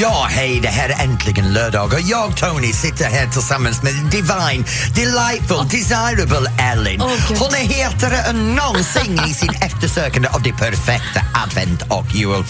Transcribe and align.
Ja, 0.00 0.26
hej, 0.30 0.60
det 0.62 0.68
här 0.68 0.88
är 0.88 1.04
äntligen 1.04 1.52
lördag 1.52 1.92
och 1.92 2.00
jag, 2.00 2.36
Tony, 2.36 2.72
sitter 2.72 3.04
här 3.04 3.26
tillsammans 3.26 3.82
med 3.82 3.92
Divine, 3.94 4.64
Delightful, 4.94 5.68
Desirable 5.68 6.52
Ellen. 6.58 7.02
Gud. 7.28 7.38
Hon 7.38 7.54
är 7.54 7.64
hetare 7.74 8.16
än 8.16 8.54
någonsin 8.54 9.20
i 9.28 9.34
sin 9.34 9.50
eftersökande 9.50 10.28
av 10.28 10.42
det 10.42 10.52
perfekta 10.52 11.20
advent 11.44 11.82
och 11.88 12.06
jul. 12.14 12.44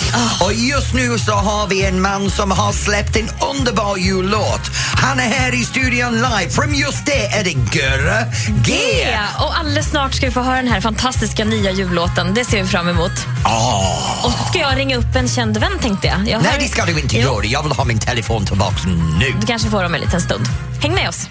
Och 0.44 0.52
just 0.52 0.94
nu 0.94 1.18
så 1.18 1.32
har 1.32 1.66
vi 1.66 1.86
en 1.86 2.00
man 2.00 2.30
som 2.30 2.50
har 2.50 2.72
släppt 2.72 3.16
en 3.16 3.30
underbar 3.56 3.96
jullåt. 3.96 4.70
Han 4.94 5.18
är 5.18 5.28
här 5.28 5.54
i 5.54 5.64
studion 5.64 6.14
live. 6.14 6.50
Från 6.50 6.74
just 6.74 7.06
det 7.06 7.26
är 7.26 7.44
det 7.44 7.78
Görre 7.78 8.32
G. 8.64 8.74
Ja, 9.12 9.44
och 9.44 9.58
alldeles 9.58 9.90
snart 9.90 10.14
ska 10.14 10.26
vi 10.26 10.32
få 10.32 10.40
höra 10.40 10.56
den 10.56 10.68
här 10.68 10.80
fantastiska 10.80 11.44
nya 11.44 11.70
jullåten. 11.70 12.34
Det 12.34 12.44
ser 12.44 12.62
vi 12.62 12.68
fram 12.68 12.88
emot. 12.88 13.12
Åh. 13.44 14.24
Och 14.26 14.32
så 14.32 14.44
ska 14.44 14.58
jag 14.58 14.76
ringa 14.76 14.96
upp 14.96 15.16
en 15.16 15.28
känd 15.28 15.56
vän 15.56 15.78
tänkte 15.80 16.06
jag. 16.06 16.28
jag 16.28 16.42
Nej, 16.42 16.56
det 16.60 16.68
ska 16.68 16.84
du 16.84 17.00
inte 17.00 17.16
Jo, 17.32 17.42
göra. 17.42 17.46
Jag 17.46 17.62
vill 17.62 17.72
ha 17.72 17.84
min 17.84 17.98
telefon 17.98 18.46
tillbaka 18.46 18.76
nu. 19.20 19.34
Du 19.40 19.46
kanske 19.46 19.70
får 19.70 19.82
dem 19.82 19.94
en 19.94 20.00
liten 20.00 20.20
stund. 20.20 20.44
Häng 20.82 20.94
med 20.94 21.08
oss. 21.08 21.26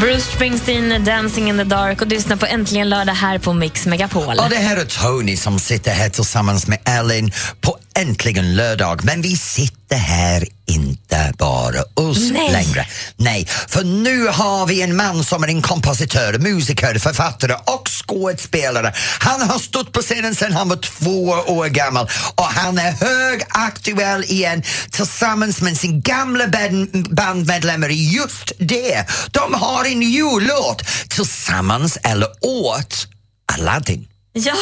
Bruce 0.00 0.20
Springsteen, 0.20 1.04
Dancing 1.04 1.48
in 1.48 1.56
the 1.56 1.64
dark 1.64 2.00
och 2.00 2.08
du 2.08 2.16
lyssnar 2.16 2.36
på 2.36 2.46
Äntligen 2.46 2.88
lördag 2.88 3.12
här 3.12 3.38
på 3.38 3.52
Mix 3.52 3.86
Megapol. 3.86 4.38
Och 4.38 4.50
det 4.50 4.56
här 4.56 4.76
är 4.76 4.84
Tony 4.84 5.36
som 5.36 5.58
sitter 5.58 5.90
här 5.90 6.08
tillsammans 6.08 6.66
med 6.66 6.78
Ellen 6.84 7.32
på 7.60 7.78
Äntligen 7.96 8.56
lördag. 8.56 9.04
Men 9.04 9.22
vi 9.22 9.36
sitter 9.36 9.96
här 9.96 10.44
inte 10.66 11.32
bara 11.38 11.82
oss 11.94 12.18
Nej. 12.30 12.52
längre. 12.52 12.86
Nej, 13.16 13.46
för 13.68 13.84
nu 13.84 14.26
har 14.26 14.66
vi 14.66 14.82
en 14.82 14.96
man 14.96 15.24
som 15.24 15.42
är 15.44 15.48
en 15.48 15.62
kompositör, 15.62 16.38
musiker, 16.38 16.98
författare 16.98 17.52
och 17.64 17.88
skådespelare. 17.88 18.92
Han 19.18 19.48
har 19.50 19.58
stått 19.58 19.92
på 19.92 20.00
scenen 20.02 20.34
sedan 20.34 20.52
han 20.52 20.68
var 20.68 20.76
två 20.76 21.24
år 21.28 21.66
gammal 21.68 22.08
och 22.34 22.44
han 22.44 22.78
är 22.78 22.92
högaktuell 22.92 24.24
igen 24.24 24.62
tillsammans 24.90 25.60
med 25.60 25.76
sin 25.78 26.00
gamla 26.00 26.46
band- 26.46 27.14
bandmedlemmar 27.14 27.88
i 27.88 28.14
just 28.14 28.52
det. 28.58 29.04
De 29.30 29.54
har 29.54 29.84
en 29.84 30.02
jullåt 30.02 30.82
tillsammans 31.08 31.98
eller 32.02 32.28
åt 32.40 33.06
Aladdin. 33.52 34.08
Ja, 34.32 34.54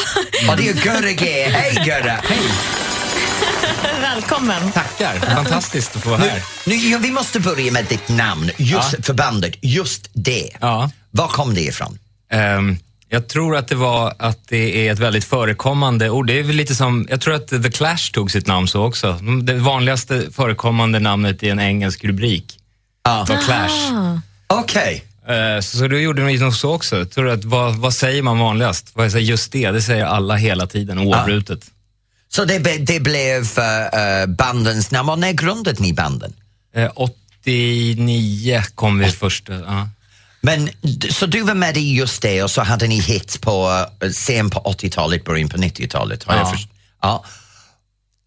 Och 0.49 0.57
det 0.57 0.69
är 0.69 0.85
Görre 0.85 1.13
G. 1.13 1.49
Hej 1.49 1.83
Görre! 1.87 2.21
välkommen. 4.01 4.71
Tackar, 4.71 5.19
fantastiskt 5.35 5.95
att 5.95 6.01
få 6.03 6.09
vara 6.09 6.21
här. 6.21 6.41
Nu, 6.65 6.75
ja, 6.75 6.97
vi 7.01 7.11
måste 7.11 7.39
börja 7.39 7.71
med 7.71 7.85
ditt 7.85 8.09
namn, 8.09 8.51
just 8.57 8.93
Ja. 8.97 9.03
för 9.03 9.13
bandet, 9.13 9.55
just 9.61 10.09
det. 10.13 10.49
Ja. 10.61 10.91
Var 11.11 11.27
kom 11.27 11.53
det 11.53 11.61
ifrån? 11.61 11.99
Ehm, 12.31 12.77
jag 13.09 13.27
tror 13.27 13.55
att 13.57 13.67
det 13.67 13.75
var 13.75 14.13
att 14.19 14.39
det 14.47 14.87
är 14.87 14.93
ett 14.93 14.99
väldigt 14.99 15.25
förekommande 15.25 16.09
ord. 16.09 16.27
Det 16.27 16.39
är 16.39 16.43
väl 16.43 16.55
lite 16.55 16.75
som, 16.75 17.07
jag 17.09 17.21
tror 17.21 17.33
att 17.33 17.47
The 17.47 17.71
Clash 17.71 18.11
tog 18.13 18.31
sitt 18.31 18.47
namn 18.47 18.67
så 18.67 18.83
också. 18.83 19.13
Det 19.43 19.53
vanligaste 19.53 20.23
förekommande 20.31 20.99
namnet 20.99 21.43
i 21.43 21.49
en 21.49 21.59
engelsk 21.59 22.03
rubrik 22.05 22.57
Ja. 23.03 23.25
var 23.29 23.37
Clash. 23.45 23.91
Okej. 24.47 25.03
Eh, 25.27 25.61
så, 25.61 25.77
så 25.77 25.87
då 25.87 25.97
gjorde 25.97 26.25
de 26.25 26.37
nog 26.37 26.53
så 26.53 26.73
också. 26.73 26.97
Jag 26.97 27.11
tror 27.11 27.29
att, 27.29 27.45
vad, 27.45 27.75
vad 27.75 27.93
säger 27.93 28.21
man 28.21 28.39
vanligast? 28.39 28.89
Vad 28.93 29.11
säger 29.11 29.25
just 29.25 29.51
det? 29.51 29.71
Det 29.71 29.81
säger 29.81 30.05
alla 30.05 30.35
hela 30.35 30.67
tiden, 30.67 30.99
oavbrutet. 30.99 31.59
Så 32.35 32.45
det, 32.45 32.59
be- 32.59 32.77
det 32.77 32.99
blev 32.99 33.41
uh, 33.41 34.25
bandens 34.35 34.91
namn. 34.91 35.09
Och 35.09 35.19
när 35.19 35.31
grundade 35.31 35.81
ni 35.81 35.93
banden? 35.93 36.33
Eh, 36.75 36.91
89 36.95 38.63
kom 38.75 38.99
vi 38.99 39.11
först. 39.11 39.49
eh, 39.49 39.55
Ja. 39.59 39.89
Men, 40.41 40.69
så 41.11 41.25
du 41.25 41.41
var 41.41 41.53
med 41.53 41.77
i 41.77 41.95
just 41.95 42.21
det 42.21 42.43
och 42.43 42.51
så 42.51 42.61
hade 42.61 42.87
ni 42.87 42.99
hits 42.99 43.37
på 43.37 43.85
uh, 44.03 44.11
sen 44.11 44.49
på 44.49 44.59
80-talet, 44.59 45.23
början 45.25 45.49
på 45.49 45.57
90-talet. 45.57 46.23
Har 46.23 46.33
jag 46.35 46.47
Ja. 46.47 46.51
först- 46.51 46.69
ja. 47.01 47.25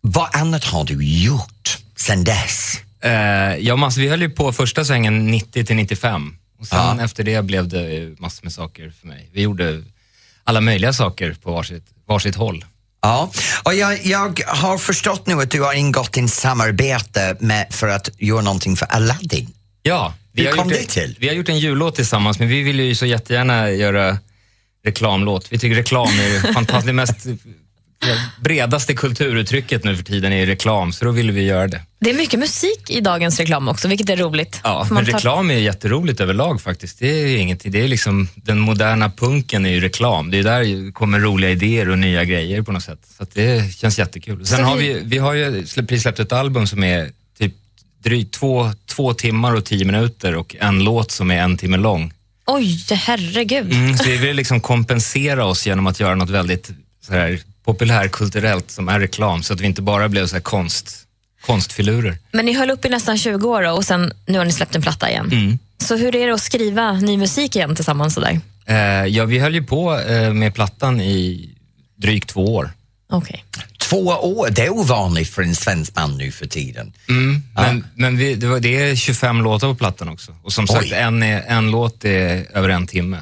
Vad 0.01 0.37
annat 0.37 0.65
har 0.65 0.85
du 0.85 1.05
gjort 1.25 1.79
sen 1.97 2.25
dess? 2.25 2.75
Eh, 3.05 3.11
ja, 3.57 3.77
massor, 3.77 4.01
vi 4.01 4.09
höll 4.09 4.21
ju 4.23 4.31
på 4.31 4.53
första 4.53 4.85
svängen 4.85 5.27
90 5.31 5.65
till 5.65 5.77
95. 5.77 6.35
Och 6.61 6.67
sen 6.67 6.79
Ja. 6.99 7.05
efter 7.05 7.25
det 7.25 7.43
blev 7.45 7.69
det 7.69 7.97
eh, 7.97 8.09
massor 8.19 8.45
med 8.45 8.53
saker 8.53 8.93
för 9.01 9.07
mig. 9.07 9.29
Vi 9.33 9.41
gjorde 9.43 9.83
alla 10.45 10.61
möjliga 10.61 10.93
saker 10.93 11.37
på 11.43 11.53
varsitt, 11.53 11.85
varsitt 12.07 12.35
håll. 12.37 12.65
Ja, 13.01 13.31
och 13.63 13.75
jag, 13.75 14.07
jag 14.07 14.41
har 14.47 14.79
förstått 14.79 15.27
nu 15.27 15.35
att 15.35 15.51
du 15.51 15.63
har 15.63 15.73
ingått 15.75 16.17
en 16.17 16.29
samarbete 16.29 17.37
med, 17.41 17.67
för 17.71 17.89
att 17.89 18.09
göra 18.19 18.41
någonting 18.41 18.77
för 18.77 18.87
Aladdin. 18.87 19.49
Ja, 19.83 20.15
vi 20.33 20.43
Hur 20.47 20.53
kom 20.53 20.69
det 20.69 20.89
till? 20.89 21.17
vi 21.21 21.29
har 21.29 21.35
gjort 21.35 21.49
en 21.49 21.59
jullåt 21.59 21.95
tillsammans, 21.95 22.39
men 22.39 22.49
vi 22.49 22.63
vill 22.63 22.81
ju 22.81 22.95
så 22.95 23.07
jättegärna 23.07 23.71
göra 23.71 24.19
reklamlåt. 24.85 25.53
Vi 25.53 25.59
tycker 25.59 25.77
reklam 25.77 26.09
är 26.09 26.53
fantastiskt. 26.55 26.87
Det 26.87 26.93
mest 26.93 27.27
det 28.01 28.43
bredaste 28.43 28.95
kulturuttrycket 28.95 29.85
nu 29.85 29.97
för 29.97 30.03
tiden 30.05 30.33
är 30.33 30.47
reklam, 30.47 30.93
så 30.93 31.05
då 31.05 31.11
ville 31.11 31.33
vi 31.33 31.43
göra 31.43 31.67
det. 31.69 31.83
Det 32.01 32.11
är 32.11 32.15
mycket 32.15 32.41
musik 32.41 32.91
i 32.91 33.01
dagens 33.01 33.39
reklam 33.41 33.69
också, 33.69 33.89
vilket 33.89 34.11
är 34.11 34.17
roligt. 34.17 34.61
Ja, 34.65 34.87
men 34.91 35.05
tar- 35.05 35.13
reklam 35.13 35.51
är 35.51 35.55
jätteroligt 35.55 36.21
överlag 36.21 36.61
faktiskt. 36.61 36.99
Det 36.99 37.09
är 37.09 37.37
inget, 37.37 37.61
det 37.73 37.81
är 37.85 37.89
liksom, 37.89 38.29
den 38.35 38.59
moderna 38.59 39.11
punken 39.11 39.67
är 39.67 39.71
ju 39.71 39.81
reklam. 39.81 40.31
Det 40.31 40.39
är 40.39 40.43
där 40.45 40.93
kommer 40.93 41.19
roliga 41.21 41.51
idéer 41.51 41.89
och 41.89 41.99
nya 41.99 42.25
grejer 42.25 42.63
på 42.63 42.73
något 42.73 42.83
sätt. 42.85 43.01
Så 43.19 43.27
det 43.35 43.75
känns 43.75 43.99
jättekul. 43.99 44.47
Sen 44.47 44.59
Så 44.59 44.65
har 44.65 44.77
vi- 44.77 45.01
vi, 45.05 45.19
har 45.19 45.35
ju 45.35 45.67
släppt, 45.67 45.89
precis 45.89 46.03
släppt 46.03 46.19
ett 46.21 46.33
album 46.33 46.67
som 46.67 46.85
är 46.85 47.11
typ 47.39 47.55
drygt 48.03 48.35
två, 48.35 48.71
två 48.87 49.15
timmar 49.15 49.55
och 49.55 49.65
tio 49.65 49.85
minuter 49.85 50.35
och 50.37 50.57
en 50.61 50.85
låt 50.85 51.11
som 51.11 51.31
är 51.31 51.37
en 51.43 51.57
timme 51.57 51.77
lång. 51.77 52.13
Oj, 52.47 52.85
herregud. 52.91 53.73
Mm, 53.73 53.97
så 53.97 54.05
vi 54.05 54.17
vill 54.17 54.37
liksom 54.37 54.61
kompensera 54.61 55.45
oss 55.47 55.67
genom 55.67 55.87
att 55.87 56.01
göra 56.01 56.15
något 56.15 56.31
väldigt 56.31 56.71
så 57.07 57.13
här, 57.13 57.41
populärkulturellt 57.69 58.71
som 58.71 58.89
är 58.89 59.01
reklam 59.01 59.43
så 59.43 59.55
att 59.55 59.61
vi 59.61 59.67
inte 59.67 59.83
bara 59.83 60.09
blev 60.09 60.27
så 60.27 60.35
här 60.35 60.43
konst, 60.43 61.07
konstfilurer. 61.47 62.19
Men 62.33 62.47
ni 62.47 62.53
höll 62.53 62.71
upp 62.71 62.85
i 62.85 62.89
nästan 62.89 63.19
20 63.19 63.49
år 63.49 63.63
då, 63.63 63.71
och 63.71 63.85
sen 63.85 64.13
nu 64.27 64.39
har 64.39 64.45
ni 64.45 64.53
släppt 64.53 64.77
en 64.77 64.83
platta 64.83 65.11
igen. 65.11 65.29
Mm. 65.33 65.59
Så 65.79 65.97
hur 65.97 66.17
är 66.17 66.27
det 66.27 66.35
att 66.35 66.43
skriva 66.43 66.93
ny 66.93 67.17
musik 67.17 67.57
igen 67.57 67.75
tillsammans 67.75 68.15
sådär? 68.15 68.41
Eh, 68.67 68.77
ja, 69.07 69.25
vi 69.25 69.39
höll 69.39 69.55
ju 69.55 69.63
på 69.63 69.99
eh, 70.01 70.33
med 70.33 70.55
plattan 70.55 71.01
i 71.01 71.51
drygt 71.97 72.29
två 72.29 72.55
år. 72.55 72.71
Okej. 73.11 73.45
Två 73.79 74.07
år, 74.07 74.51
det 74.51 74.67
är 74.67 74.71
ovanligt 74.71 75.29
för 75.29 75.43
en 75.43 75.55
svensk 75.55 75.97
man 75.97 76.19
nu 76.19 76.31
för 76.31 76.47
tiden. 76.47 76.93
Mm. 77.09 77.43
Men, 77.55 77.87
men 77.95 78.17
vi, 78.17 78.35
det, 78.35 78.47
var, 78.47 78.61
det 78.61 78.91
är 78.91 78.97
25 78.97 79.43
låtar 79.43 79.69
på 79.69 79.75
plattan 79.75 80.09
också. 80.09 80.37
Och 80.43 80.53
som 80.53 80.67
sagt, 80.67 80.93
Oj. 80.93 80.93
en, 80.93 81.23
är, 81.23 81.43
en 81.47 81.71
låt 81.71 82.05
är 82.05 82.57
över 82.57 82.69
en 82.69 82.87
timme. 82.87 83.19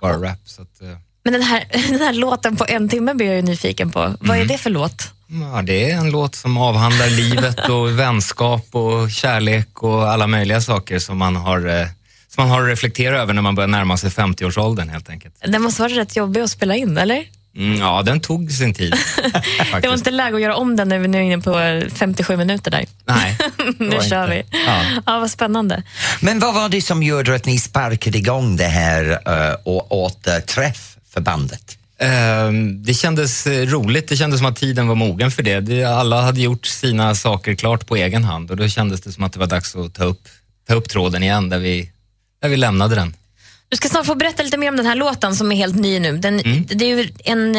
Bara 0.00 0.16
rap. 0.16 0.38
Så 0.44 0.62
att, 0.62 0.82
eh, 0.82 0.88
Men 1.22 1.32
den 1.32 1.42
här, 1.42 1.64
den 1.88 2.00
här 2.00 2.12
låten 2.12 2.56
på 2.56 2.64
en 2.68 2.88
timme 2.88 3.14
blir 3.14 3.26
jag 3.26 3.36
ju 3.36 3.42
nyfiken 3.42 3.90
på. 3.90 4.00
Vad 4.00 4.36
Mm. 4.36 4.40
är 4.40 4.44
det 4.44 4.58
för 4.58 4.70
låt? 4.70 5.10
ja, 5.54 5.62
det 5.62 5.90
är 5.90 5.96
en 5.96 6.10
låt 6.10 6.34
som 6.34 6.56
avhandlar 6.56 7.06
livet 7.06 7.68
och 7.68 7.88
vänskap 7.98 8.66
och 8.72 9.10
kärlek 9.10 9.82
och 9.82 10.08
alla 10.12 10.26
möjliga 10.26 10.60
saker 10.60 10.98
som 10.98 11.18
man 11.18 11.36
har, 11.36 11.66
eh, 11.80 11.86
som 12.28 12.42
man 12.44 12.48
har 12.50 12.62
att 12.62 12.68
reflektera 12.68 13.20
över 13.22 13.34
när 13.34 13.42
man 13.42 13.54
börjar 13.54 13.68
närma 13.68 13.96
sig 13.96 14.10
50-årsåldern 14.10 14.88
helt 14.88 15.10
enkelt. 15.10 15.34
Den 15.46 15.62
måste 15.62 15.82
vara 15.82 15.92
rätt 15.92 16.16
jobbig 16.16 16.40
att 16.40 16.50
spela 16.50 16.76
in, 16.76 16.98
eller? 16.98 17.24
Mm, 17.56 17.80
ja, 17.80 18.02
den 18.02 18.20
tog 18.20 18.50
sin 18.52 18.74
tid. 18.74 18.94
Det 19.82 19.88
var 19.88 19.94
inte 19.94 20.10
läge 20.10 20.34
att 20.36 20.42
göra 20.42 20.56
om 20.56 20.76
den 20.76 20.88
när 20.88 20.98
vi 20.98 21.08
nu 21.08 21.18
är 21.18 21.22
inne 21.22 21.38
på 21.38 21.82
57 21.94 22.36
minuter 22.36 22.70
där. 22.70 22.84
Nej, 23.04 23.38
det 23.56 23.84
nu 23.84 23.98
kör 24.10 24.32
inte. 24.32 24.48
vi. 24.52 24.58
Ja. 24.66 24.82
Ja. 25.06 25.18
vad 25.20 25.30
spännande. 25.30 25.82
Men 26.20 26.38
vad 26.38 26.54
var 26.54 26.68
det 26.68 26.82
som 26.82 27.02
gjorde 27.02 27.34
att 27.34 27.46
ni 27.46 27.58
sparkade 27.58 28.18
igång 28.18 28.56
det 28.56 28.64
här 28.64 29.04
uh, 29.10 29.56
och 29.64 29.92
återträff 29.92 30.96
för 31.12 31.20
bandet? 31.20 31.78
Ehm, 31.98 32.82
Det 32.82 32.94
kändes 32.94 33.46
eh, 33.46 33.66
roligt. 33.66 34.08
Det 34.08 34.16
kändes 34.16 34.40
som 34.40 34.46
att 34.46 34.56
tiden 34.56 34.88
var 34.88 34.94
mogen 34.94 35.30
för 35.30 35.42
det. 35.42 35.84
Alla 35.84 36.22
hade 36.22 36.40
gjort 36.40 36.66
sina 36.66 37.14
saker 37.14 37.54
klart 37.54 37.86
på 37.86 37.96
egen 37.96 38.24
hand 38.24 38.50
och 38.50 38.56
då 38.56 38.68
kändes 38.68 39.00
det 39.00 39.12
som 39.12 39.24
att 39.24 39.32
det 39.32 39.38
var 39.38 39.46
dags 39.46 39.76
att 39.76 39.94
ta 39.94 40.04
upp, 40.04 40.28
ta 40.68 40.74
upp 40.74 40.88
tråden 40.88 41.22
igen 41.22 41.48
där 41.48 41.58
vi, 41.58 41.90
där 42.42 42.48
vi 42.48 42.56
lämnade 42.56 42.94
den. 42.94 43.14
Du 43.68 43.76
ska 43.76 43.88
snart 43.88 44.06
få 44.06 44.14
berätta 44.14 44.42
lite 44.42 44.56
mer 44.56 44.68
om 44.68 44.76
den 44.76 44.86
här 44.86 44.94
låten 44.94 45.36
som 45.36 45.52
är 45.52 45.56
helt 45.56 45.76
ny 45.76 45.98
nu. 46.00 46.18
Den, 46.18 46.40
Mm. 46.40 46.66
Det 46.66 46.84
är 46.84 46.96
ju 46.96 47.08
en, 47.24 47.54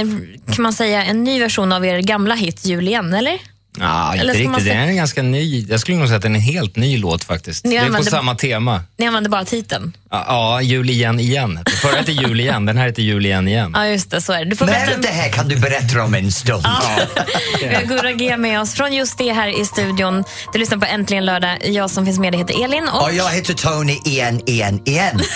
kan 0.54 0.63
man 0.63 0.74
säga, 0.74 1.04
en 1.06 1.24
ny 1.24 1.39
version 1.39 1.71
av 1.71 1.86
er 1.86 2.00
gamla 2.00 2.36
hit 2.36 2.65
Jul 2.65 2.88
igen, 2.88 3.13
eller? 3.13 3.39
Ja, 3.79 4.15
inte 4.15 4.25
man 4.25 4.35
riktigt. 4.35 4.65
Det 4.65 4.71
är 4.71 4.88
en 4.88 4.95
ganska 4.95 5.21
ny, 5.23 5.65
jag 5.69 5.79
skulle 5.79 5.97
nog 5.97 6.07
säga 6.07 6.15
att 6.15 6.21
det 6.21 6.27
är 6.27 6.33
en 6.33 6.41
helt 6.41 6.75
ny 6.75 6.97
låt 6.97 7.23
faktiskt. 7.23 7.65
Ni 7.65 7.71
det 7.71 7.77
är 7.77 7.89
på 7.89 8.03
samma 8.03 8.35
tema. 8.35 8.83
Ni 8.97 9.07
använder 9.07 9.29
bara 9.29 9.45
titeln. 9.45 9.97
Ja, 10.12 10.25
ja, 10.27 10.62
Jul 10.62 10.89
igen 10.89 11.19
igen. 11.19 11.59
Förra 11.81 11.95
hette 11.95 12.12
Jul 12.12 12.39
igen, 12.39 12.65
den 12.65 12.77
här 12.77 12.85
heter 12.85 13.01
Jul 13.01 13.25
igen 13.25 13.47
igen. 13.47 13.71
Ja, 13.75 13.88
just 13.88 14.12
det. 14.12 14.21
Så 14.21 14.33
är 14.33 14.45
det. 14.45 14.45
Du 14.45 14.56
berätta 14.65 14.95
av 14.95 15.01
det 15.01 15.07
här 15.07 15.29
kan 15.29 15.47
du 15.47 15.59
berätta 15.59 16.03
om 16.03 16.13
en 16.15 16.31
stund. 16.31 16.65
Vi 17.62 17.75
har 17.75 17.81
Gurra 17.83 18.12
G 18.12 18.38
med 18.38 18.62
oss 18.62 18.73
från 18.73 18.94
just 18.94 19.18
det 19.18 19.33
här 19.33 19.62
i 19.62 19.65
studion. 19.65 20.23
Du 20.53 20.59
lyssnar 20.59 20.77
på 20.77 20.85
Äntligen 20.85 21.25
lördag. 21.25 21.57
Jag 21.63 21.89
som 21.89 22.06
finns 22.06 22.19
med 22.19 22.33
dig 22.33 22.39
heter 22.41 22.63
Elin. 22.63 22.88
Och 22.89 23.03
Och 23.03 23.13
jag 23.13 23.29
heter 23.29 23.53
Tony 23.53 23.97
igen, 24.06 24.41
igen, 24.45 24.81
igen. 24.85 25.19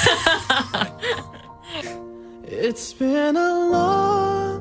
It's 2.63 2.93
been 2.99 3.37
a 3.37 3.69
long 3.71 4.54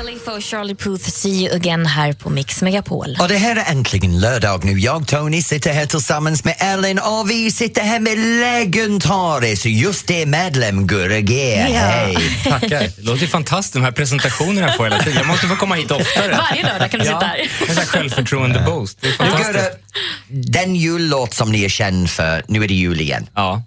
Khalifa 0.00 0.32
och 0.32 0.42
Charlie 0.42 0.74
Puth, 0.74 1.10
See 1.10 1.28
you 1.30 1.54
again 1.56 1.86
här 1.86 2.12
på 2.12 2.30
Mix 2.30 2.62
Megapol. 2.62 3.16
Och 3.20 3.28
det 3.28 3.36
här 3.36 3.56
är 3.56 3.70
äntligen 3.70 4.20
lördag 4.20 4.64
nu. 4.64 4.78
Jag, 4.78 5.06
Tony, 5.06 5.42
sitter 5.42 5.72
här 5.72 5.86
tillsammans 5.86 6.44
med 6.44 6.54
Ellen 6.58 6.98
och 6.98 7.30
vi 7.30 7.50
sitter 7.50 7.82
här 7.82 8.00
med 8.00 8.18
legendarisk 8.18 9.66
Just 9.66 10.06
det 10.06 10.26
medlem 10.26 10.86
Gurra 10.86 11.20
G. 11.20 11.54
Hej! 11.56 12.16
Tackar. 12.44 12.68
Det 12.80 13.02
låter 13.02 13.26
fantastiskt, 13.26 13.74
de 13.74 13.82
här 13.82 13.92
presentationerna 13.92 14.66
jag 14.66 14.76
får 14.76 14.84
hela 14.84 14.98
tiden. 14.98 15.16
Jag 15.18 15.26
måste 15.26 15.46
få 15.46 15.56
komma 15.56 15.74
hit 15.74 15.90
oftare. 15.90 16.36
Varje 16.50 16.62
lördag 16.62 16.90
kan 16.90 17.00
du 17.00 17.06
sitta 17.06 17.18
Ja, 17.20 17.26
här. 17.26 17.38
en 17.60 17.66
sån 17.66 17.76
här 17.76 17.84
självförtroende-boost. 17.86 18.98
Det 19.00 19.08
är 19.08 19.12
fantastiskt. 19.12 19.52
Gurra, 19.52 19.64
den 20.28 20.76
jullåt 20.76 21.34
som 21.34 21.52
ni 21.52 21.64
är 21.64 21.68
känd 21.68 22.10
för, 22.10 22.44
Nu 22.48 22.64
är 22.64 22.68
det 22.68 22.74
jul 22.74 23.00
igen. 23.00 23.26
Ja. 23.34 23.62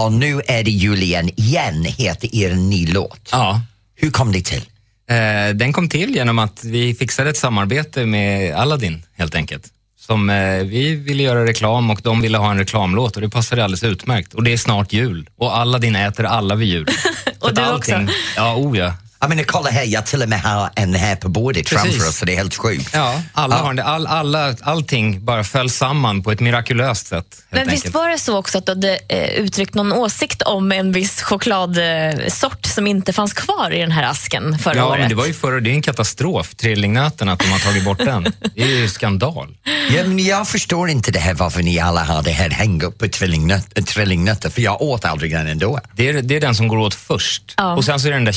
Och 0.00 0.12
Nu 0.12 0.40
är 0.46 0.62
det 0.64 0.70
jul 0.70 1.02
igen, 1.02 1.30
igen 1.36 1.84
heter 1.84 2.34
er 2.36 2.54
ny 2.54 2.86
låt. 2.86 3.28
ja. 3.32 3.60
Hur 4.00 4.10
kom 4.10 4.32
det 4.32 4.40
till? 4.44 4.62
Eh, 5.08 5.54
den 5.54 5.72
kom 5.72 5.88
till 5.88 6.14
genom 6.14 6.38
att 6.38 6.64
vi 6.64 6.94
fixade 6.94 7.30
ett 7.30 7.36
samarbete 7.36 8.06
med 8.06 8.54
Aladdin 8.54 9.02
helt 9.16 9.34
enkelt. 9.34 9.64
Som 9.98 10.30
eh, 10.30 10.64
vi 10.64 10.94
ville 10.94 11.22
göra 11.22 11.44
reklam 11.44 11.90
och 11.90 12.00
de 12.02 12.20
ville 12.20 12.38
ha 12.38 12.50
en 12.50 12.58
reklamlåt 12.58 13.16
och 13.16 13.22
det 13.22 13.28
passade 13.28 13.64
alldeles 13.64 13.84
utmärkt. 13.84 14.34
Och 14.34 14.42
det 14.42 14.52
är 14.52 14.56
snart 14.56 14.92
jul 14.92 15.28
och 15.36 15.56
Aladdin 15.56 15.96
äter 15.96 16.24
alla 16.24 16.54
vid 16.54 16.68
jul. 16.68 16.86
Och 17.40 17.54
du 17.54 17.72
också. 17.72 18.06
Ja, 18.36 18.56
oh 18.56 18.78
ja. 18.78 18.94
Jag 19.20 19.28
menar, 19.28 19.42
kolla 19.42 19.70
här, 19.70 19.84
jag 19.84 20.06
till 20.06 20.22
och 20.22 20.28
med 20.28 20.40
har 20.40 20.70
en 20.74 20.94
här 20.94 21.16
på 21.16 21.28
bordet 21.28 21.66
Precis. 21.68 21.78
framför 21.92 22.08
oss, 22.08 22.16
så 22.16 22.24
det 22.24 22.32
är 22.32 22.36
helt 22.36 22.56
sjukt. 22.56 22.90
Ja, 22.92 23.22
alla 23.32 23.56
har 23.56 23.74
det. 23.74 23.84
All, 23.84 24.06
alla, 24.06 24.54
allting 24.62 25.24
bara 25.24 25.44
föll 25.44 25.70
samman 25.70 26.22
på 26.22 26.32
ett 26.32 26.40
mirakulöst 26.40 27.06
sätt. 27.06 27.14
Helt 27.14 27.34
Men 27.50 27.60
visst 27.64 27.72
enkelt. 27.84 27.94
var 27.94 28.08
det 28.08 28.18
så 28.18 28.36
också 28.38 28.58
att 28.58 28.66
du 28.66 28.72
hade 28.72 28.98
eh, 29.08 29.28
uttryckt 29.28 29.74
någon 29.74 29.92
åsikt 29.92 30.42
om 30.42 30.72
en 30.72 30.92
viss 30.92 31.22
chokladsort 31.22 32.66
som 32.66 32.86
inte 32.86 33.12
fanns 33.12 33.32
kvar 33.32 33.70
i 33.74 33.80
den 33.80 33.90
här 33.90 34.02
asken 34.02 34.58
förra 34.58 34.76
Ja, 34.76 34.86
året? 34.88 35.00
men 35.00 35.08
det 35.08 35.14
var 35.14 35.26
ju 35.26 35.34
förra, 35.34 35.60
det 35.60 35.70
är 35.70 35.74
en 35.74 35.82
katastrof, 35.82 36.54
trillingnöten, 36.54 37.28
att 37.28 37.38
de 37.38 37.46
har 37.48 37.58
tagit 37.58 37.84
bort 37.84 37.98
den. 37.98 38.32
Det 38.54 38.62
är 38.62 38.66
ju 38.66 38.88
skandal. 38.88 39.56
Ja, 39.90 40.04
men 40.04 40.18
jag 40.18 40.48
förstår 40.48 40.88
inte 40.88 41.10
det 41.10 41.18
här 41.18 41.34
varför 41.34 41.62
ni 41.62 41.78
alla 41.78 42.04
har 42.04 42.22
det 42.22 42.30
här 42.30 42.50
hänga 42.50 42.86
upp 42.86 42.98
på 42.98 43.08
trillingnöt, 43.08 43.86
trillingnötter, 43.86 44.50
för 44.50 44.60
jag 44.62 44.82
åt 44.82 45.04
aldrig 45.04 45.32
den 45.32 45.46
ändå. 45.46 45.80
Det 45.92 46.08
är, 46.08 46.22
det 46.22 46.36
är 46.36 46.40
den 46.40 46.54
som 46.54 46.68
går 46.68 46.78
åt 46.78 46.94
först. 46.94 47.54
Ja. 47.56 47.74
Och 47.76 47.84
sen 47.84 48.00
så 48.00 48.06
är 48.06 48.10
det 48.10 48.16
den 48.16 48.24
där 48.24 48.32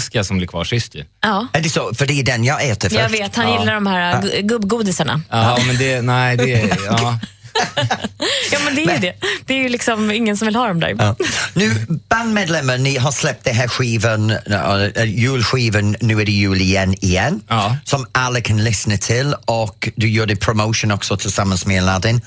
körsbärsläskiga 0.00 0.24
som 0.24 0.36
blir 0.38 0.46
kvar 0.48 0.64
sist 0.64 0.94
ju. 0.94 1.04
Ja, 1.22 1.46
Är 1.52 1.60
det 1.60 1.68
så? 1.70 1.94
För 1.94 2.06
det 2.06 2.14
är 2.20 2.22
den 2.24 2.44
jag 2.44 2.68
äter 2.68 2.88
först. 2.88 3.00
jag 3.00 3.08
vet. 3.08 3.36
Han 3.36 3.52
gillar 3.60 3.74
de 3.74 3.86
här 3.86 4.22
gu- 4.22 4.40
gubbgodisarna. 4.42 5.20
Ja, 5.30 5.58
men 5.66 5.76
det, 5.78 6.02
nej, 6.02 6.36
det, 6.36 6.76
ja. 6.86 7.18
Ja, 8.52 8.58
men 8.64 8.74
det 8.74 8.84
är 8.84 8.94
ju 8.94 8.98
det. 9.00 9.14
Det 9.46 9.54
är 9.54 9.58
ju 9.58 9.68
liksom 9.68 10.10
ingen 10.10 10.36
som 10.36 10.46
vill 10.46 10.56
ha 10.56 10.68
dem 10.68 10.80
där. 10.80 10.94
Ja. 10.98 11.16
Nu, 11.54 11.86
bandmedlemmar, 12.08 12.78
ni 12.78 12.96
har 12.98 13.12
släppt 13.12 13.44
den 13.44 13.54
här 13.54 13.68
skivan, 13.68 14.30
äh, 14.30 15.04
julskivan 15.04 15.96
Nu 16.00 16.20
är 16.20 16.24
det 16.24 16.32
jul 16.32 16.60
igen, 16.60 16.94
igen, 17.00 17.40
Ja. 17.48 17.76
som 17.84 18.06
alla 18.12 18.40
kan 18.40 18.64
lyssna 18.64 18.96
till 18.96 19.34
och 19.44 19.88
du 19.96 20.08
gjorde 20.10 20.36
promotion 20.36 20.90
också 20.90 21.16
tillsammans 21.16 21.66
med 21.66 21.82
Aladdin. 21.82 22.20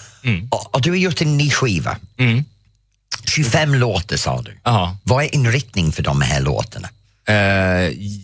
Och, 0.49 0.75
och 0.75 0.81
du 0.81 0.89
har 0.89 0.97
gjort 0.97 1.21
en 1.21 1.37
ny 1.37 1.49
skiva. 1.51 1.97
Mm. 2.19 2.43
25 3.25 3.75
låtar 3.75 4.17
sa 4.17 4.41
du. 4.41 4.57
Ja. 4.63 4.97
Vad 5.03 5.23
är 5.23 5.35
inriktning 5.35 5.91
för 5.91 6.03
de 6.03 6.21
här 6.21 6.41
låtarna? 6.41 6.89
Eh, 7.25 7.35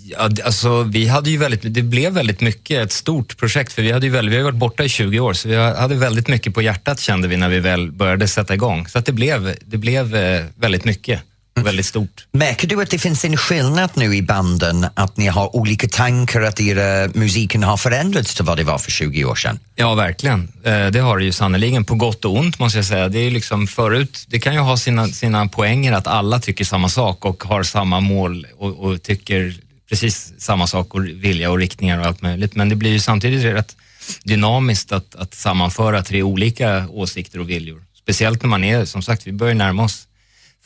ja, 0.10 0.30
alltså, 0.44 0.84
vi 0.84 1.08
hade 1.08 1.30
ju 1.30 1.38
väldigt, 1.38 1.74
det 1.74 1.82
blev 1.82 2.14
väldigt 2.14 2.42
mycket 2.42 2.84
ett 2.84 2.92
stort 2.92 3.38
projekt 3.38 3.74
för 3.74 3.82
vi 3.82 3.92
hade 3.92 4.06
ju 4.06 4.12
väldigt, 4.12 4.34
vi 4.34 4.38
har 4.38 4.44
varit 4.44 4.56
borta 4.56 4.84
i 4.84 4.90
20 4.90 5.20
år 5.20 5.34
så 5.34 5.50
vi 5.50 5.56
hade 5.56 5.96
väldigt 5.96 6.28
mycket 6.28 6.54
på 6.54 6.62
hjärtat 6.62 7.00
kände 7.00 7.28
vi 7.28 7.38
när 7.38 7.50
vi 7.50 7.60
väl 7.60 7.92
började 7.92 8.28
sätta 8.28 8.54
igång. 8.54 8.88
Så 8.88 9.00
att 9.00 9.06
det 9.06 9.12
blev, 9.12 9.56
det 9.66 9.78
blev 9.78 10.16
eh, 10.16 10.46
väldigt 10.56 10.86
mycket 10.86 11.22
väldigt 11.64 11.86
stort. 11.86 12.26
Märker 12.32 12.68
du 12.68 12.82
att 12.82 12.90
det 12.90 13.00
finns 13.00 13.26
en 13.26 13.38
skillnad 13.38 13.90
nu 13.96 14.16
i 14.16 14.22
banden, 14.22 14.88
att 14.94 15.18
ni 15.18 15.28
har 15.28 15.56
olika 15.56 15.88
tankar, 15.88 16.42
att 16.42 16.60
era 16.60 17.10
musiken 17.14 17.64
har 17.64 17.78
förändrats 17.78 18.36
till 18.36 18.46
vad 18.46 18.58
det 18.58 18.64
var 18.64 18.78
för 18.78 18.92
20 18.92 19.26
år 19.26 19.36
sedan? 19.36 19.60
Ja, 19.76 19.96
verkligen. 19.96 20.52
Eh, 20.64 20.88
Det 20.88 21.00
har 21.00 21.18
det 21.18 21.24
ju 21.26 21.32
sannerligen, 21.32 21.86
på 21.86 21.96
gott 21.96 22.26
och 22.26 22.36
ont 22.36 22.60
måste 22.60 22.78
jag 22.78 22.86
säga. 22.86 23.10
Det 23.10 23.20
är 23.20 23.32
liksom 23.32 23.68
förut, 23.68 24.26
det 24.28 24.40
kan 24.40 24.54
ju 24.54 24.60
ha 24.60 24.78
sina, 24.78 25.08
sina 25.08 25.48
poänger 25.48 25.94
att 25.94 26.08
alla 26.08 26.40
tycker 26.40 26.66
samma 26.66 26.90
sak 26.90 27.26
och 27.26 27.44
har 27.44 27.64
samma 27.64 28.00
mål 28.00 28.48
och, 28.58 28.80
och 28.80 29.04
tycker 29.04 29.56
precis 29.90 30.34
samma 30.38 30.68
sak 30.68 30.96
och 30.96 31.06
vilja 31.06 31.52
och 31.52 31.58
riktningar 31.58 32.00
och 32.00 32.06
allt 32.06 32.22
möjligt. 32.22 32.56
Men 32.56 32.70
det 32.70 32.76
blir 32.76 32.92
ju 32.92 33.00
samtidigt 33.00 33.44
rätt 33.44 33.76
dynamiskt 34.24 34.92
att, 34.92 35.16
att 35.16 35.34
sammanföra 35.34 36.04
tre 36.04 36.24
olika 36.24 36.88
åsikter 36.90 37.40
och 37.40 37.50
viljor. 37.50 37.84
Speciellt 38.02 38.42
när 38.42 38.50
man 38.50 38.64
är, 38.64 38.86
som 38.86 39.02
sagt, 39.02 39.28
vi 39.28 39.32
börjar 39.32 39.56
närma 39.56 39.84
oss 39.84 40.08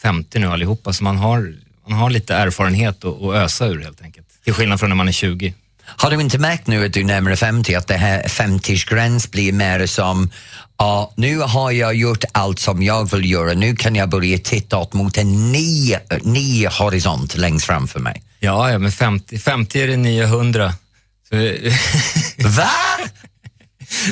50 0.03 0.39
nu 0.39 0.47
allihopa, 0.47 0.93
så 0.93 1.03
man 1.03 1.17
har, 1.17 1.53
man 1.87 1.99
har 1.99 2.09
lite 2.09 2.35
erfarenhet 2.35 3.05
att 3.05 3.21
att 3.21 3.35
ösa 3.35 3.65
ur 3.67 3.81
helt 3.81 4.01
enkelt. 4.01 4.27
Till 4.43 4.53
skillnad 4.53 4.79
från 4.79 4.89
när 4.89 4.95
man 4.95 5.07
är 5.07 5.11
20. 5.11 5.53
Har 5.85 6.11
du 6.11 6.21
inte 6.21 6.37
märkt 6.37 6.67
nu 6.67 6.85
att 6.85 6.93
du 6.93 6.99
är 6.99 7.03
närmare 7.03 7.35
50 7.35 7.75
att 7.75 7.87
det 7.87 7.97
här 7.97 8.23
50-gräns 8.23 9.31
blir 9.31 9.53
mer 9.53 9.85
som 9.85 10.29
ja, 10.77 11.13
nu 11.15 11.39
har 11.39 11.71
jag 11.71 11.95
gjort 11.95 12.23
allt 12.31 12.59
som 12.59 12.83
jag 12.83 13.11
vill 13.11 13.31
göra, 13.31 13.53
nu 13.53 13.75
kan 13.75 13.95
jag 13.95 14.09
börja 14.09 14.37
titta 14.37 14.77
åt 14.77 14.93
mot 14.93 15.17
en 15.17 15.51
ny, 15.51 15.95
ny 16.21 16.67
horisont 16.67 17.37
längst 17.37 17.65
framför 17.65 17.99
mig. 17.99 18.23
Ja, 18.39 18.71
ja 18.71 18.79
men 18.79 18.91
50, 18.91 19.37
50 19.39 19.81
är 19.81 19.87
det 19.87 19.97
900. 19.97 20.73
Så, 21.29 21.35
Va? 22.47 22.69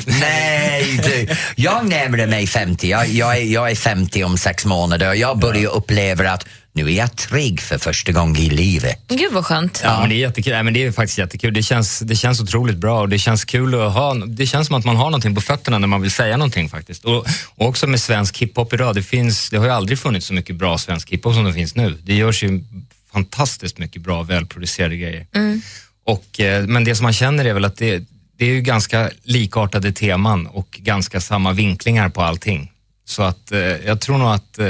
Nej 0.06 1.00
du, 1.04 1.28
jag 1.56 1.88
närmar 1.88 2.26
mig 2.26 2.46
50, 2.46 2.88
jag, 2.88 3.08
jag, 3.08 3.36
är, 3.36 3.42
jag 3.42 3.70
är 3.70 3.74
50 3.74 4.24
om 4.24 4.38
sex 4.38 4.64
månader 4.64 5.08
och 5.08 5.16
jag 5.16 5.38
börjar 5.38 5.70
uppleva 5.70 6.30
att 6.30 6.46
nu 6.74 6.86
är 6.86 6.96
jag 6.96 7.16
trygg 7.16 7.60
för 7.60 7.78
första 7.78 8.12
gången 8.12 8.36
i 8.36 8.50
livet. 8.50 8.98
Gud 9.08 9.32
vad 9.32 9.46
skönt. 9.46 9.80
Ja, 9.84 10.00
men 10.00 10.08
det 10.08 10.14
är 10.14 10.18
jättekul. 10.18 10.52
Nej, 10.52 10.62
men 10.62 10.74
det 10.74 10.84
är 10.84 10.92
faktiskt 10.92 11.18
jättekul. 11.18 11.54
Det 11.54 11.62
känns, 11.62 11.98
det 11.98 12.16
känns 12.16 12.40
otroligt 12.40 12.76
bra 12.76 13.00
och 13.00 13.08
det 13.08 13.18
känns 13.18 13.44
kul 13.44 13.74
att 13.74 13.92
ha, 13.92 14.14
det 14.14 14.46
känns 14.46 14.66
som 14.66 14.76
att 14.76 14.84
man 14.84 14.96
har 14.96 15.04
någonting 15.04 15.34
på 15.34 15.40
fötterna 15.40 15.78
när 15.78 15.88
man 15.88 16.02
vill 16.02 16.10
säga 16.10 16.36
någonting 16.36 16.68
faktiskt. 16.68 17.04
Och, 17.04 17.26
och 17.54 17.66
också 17.66 17.86
med 17.86 18.00
svensk 18.00 18.38
hiphop 18.38 18.72
idag, 18.72 18.94
det, 18.94 19.02
finns, 19.02 19.50
det 19.50 19.56
har 19.56 19.64
ju 19.64 19.72
aldrig 19.72 19.98
funnits 19.98 20.26
så 20.26 20.34
mycket 20.34 20.56
bra 20.56 20.78
svensk 20.78 21.10
hiphop 21.10 21.34
som 21.34 21.44
det 21.44 21.52
finns 21.52 21.74
nu. 21.74 21.98
Det 22.02 22.14
görs 22.14 22.42
ju 22.42 22.64
fantastiskt 23.12 23.78
mycket 23.78 24.02
bra, 24.02 24.22
välproducerade 24.22 24.96
grejer. 24.96 25.26
Och, 26.04 26.40
eh, 26.40 26.66
men 26.66 26.84
det 26.84 26.94
som 26.94 27.04
man 27.04 27.12
känner 27.12 27.44
är 27.44 27.54
väl 27.54 27.64
att 27.64 27.76
det, 27.76 28.04
det 28.42 28.46
är 28.46 28.54
ju 28.54 28.60
ganska 28.60 29.10
likartade 29.22 29.92
teman 29.92 30.46
och 30.46 30.68
ganska 30.70 31.20
samma 31.20 31.52
vinklingar 31.52 32.08
på 32.08 32.22
allting. 32.22 32.72
Så 33.04 33.22
att 33.22 33.52
eh, 33.52 33.60
jag 33.60 34.00
tror 34.00 34.18
nog 34.18 34.28
att, 34.28 34.58
eh, 34.58 34.66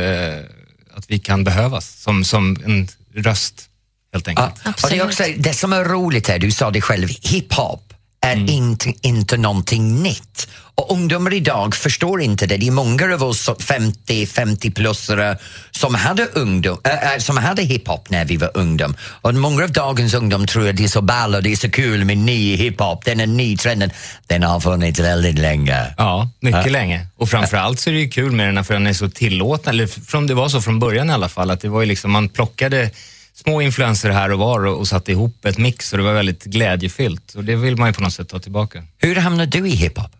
att 0.94 1.04
vi 1.08 1.18
kan 1.18 1.44
behövas 1.44 2.00
som, 2.00 2.24
som 2.24 2.56
en 2.64 2.88
röst 3.14 3.68
helt 4.12 4.28
enkelt. 4.28 4.52
Ja, 4.64 4.72
och 4.82 4.90
det, 4.90 4.98
är 4.98 5.04
också, 5.04 5.24
det 5.36 5.54
som 5.54 5.72
är 5.72 5.84
roligt 5.84 6.28
är, 6.28 6.38
du 6.38 6.50
sa 6.50 6.70
det 6.70 6.80
själv, 6.80 7.08
hiphop 7.08 7.91
är 8.22 8.50
inte, 8.50 8.92
inte 9.00 9.36
någonting 9.36 10.02
nytt. 10.02 10.48
Och 10.74 10.90
ungdomar 10.92 11.32
idag 11.32 11.74
förstår 11.74 12.22
inte 12.22 12.46
det. 12.46 12.56
Det 12.56 12.66
är 12.66 12.70
många 12.70 13.14
av 13.14 13.22
oss 13.22 13.48
50-50-plussare 13.48 15.36
som 15.70 15.94
hade, 15.94 16.26
ungdom, 16.26 16.78
äh, 16.84 17.12
äh, 17.12 17.18
som 17.18 17.36
hade 17.36 17.62
hiphop 17.62 18.10
när 18.10 18.24
vi 18.24 18.36
var 18.36 18.50
ungdom. 18.54 18.96
Och 19.20 19.34
många 19.34 19.64
av 19.64 19.72
dagens 19.72 20.14
ungdom 20.14 20.46
tror 20.46 20.68
att 20.68 20.76
det 20.76 20.84
är 20.84 20.88
så 20.88 21.02
ball 21.02 21.34
och 21.34 21.42
det 21.42 21.52
är 21.52 21.56
så 21.56 21.70
kul 21.70 22.04
med 22.04 22.18
ny 22.18 22.56
hiphop, 22.56 23.04
den 23.04 23.20
är 23.20 23.26
ny 23.26 23.56
trenden. 23.56 23.90
Den 24.26 24.42
har 24.42 24.60
funnits 24.60 25.00
väldigt 25.00 25.38
länge. 25.38 25.94
Ja, 25.96 26.30
mycket 26.40 26.72
länge. 26.72 27.06
Och 27.16 27.28
framförallt 27.28 27.80
så 27.80 27.90
är 27.90 27.94
det 27.94 28.00
ju 28.00 28.08
kul 28.10 28.32
med 28.32 28.54
den 28.54 28.64
för 28.64 28.74
den 28.74 28.86
är 28.86 28.92
så 28.92 29.10
tillåtande, 29.10 29.70
eller 29.70 29.86
från, 29.86 30.26
det 30.26 30.34
var 30.34 30.48
så 30.48 30.60
från 30.62 30.78
början 30.78 31.10
i 31.10 31.12
alla 31.12 31.28
fall, 31.28 31.50
att 31.50 31.60
det 31.60 31.68
var 31.68 31.80
ju 31.80 31.86
liksom, 31.86 32.12
man 32.12 32.28
plockade 32.28 32.90
små 33.34 33.62
influenser 33.62 34.10
här 34.10 34.32
och 34.32 34.38
var 34.38 34.66
och, 34.66 34.78
och 34.78 34.88
satte 34.88 35.12
ihop 35.12 35.44
ett 35.44 35.58
mix 35.58 35.92
och 35.92 35.98
det 35.98 36.04
var 36.04 36.12
väldigt 36.12 36.44
glädjefyllt. 36.44 37.34
Och 37.34 37.44
det 37.44 37.56
vill 37.56 37.76
man 37.76 37.88
ju 37.88 37.92
på 37.92 38.02
något 38.02 38.12
sätt 38.12 38.28
ta 38.28 38.38
tillbaka. 38.38 38.84
Hur 38.98 39.16
hamnade 39.16 39.58
du 39.58 39.68
i 39.68 39.74
hiphop? 39.74 40.10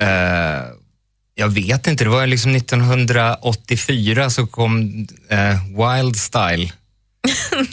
Eh, 0.00 0.08
jag 1.34 1.48
vet 1.48 1.86
inte, 1.86 2.04
det 2.04 2.10
var 2.10 2.26
liksom 2.26 2.54
1984 2.54 4.30
så 4.30 4.46
kom 4.46 5.06
eh, 5.28 5.56
Wild 5.64 6.16
Style. 6.16 6.72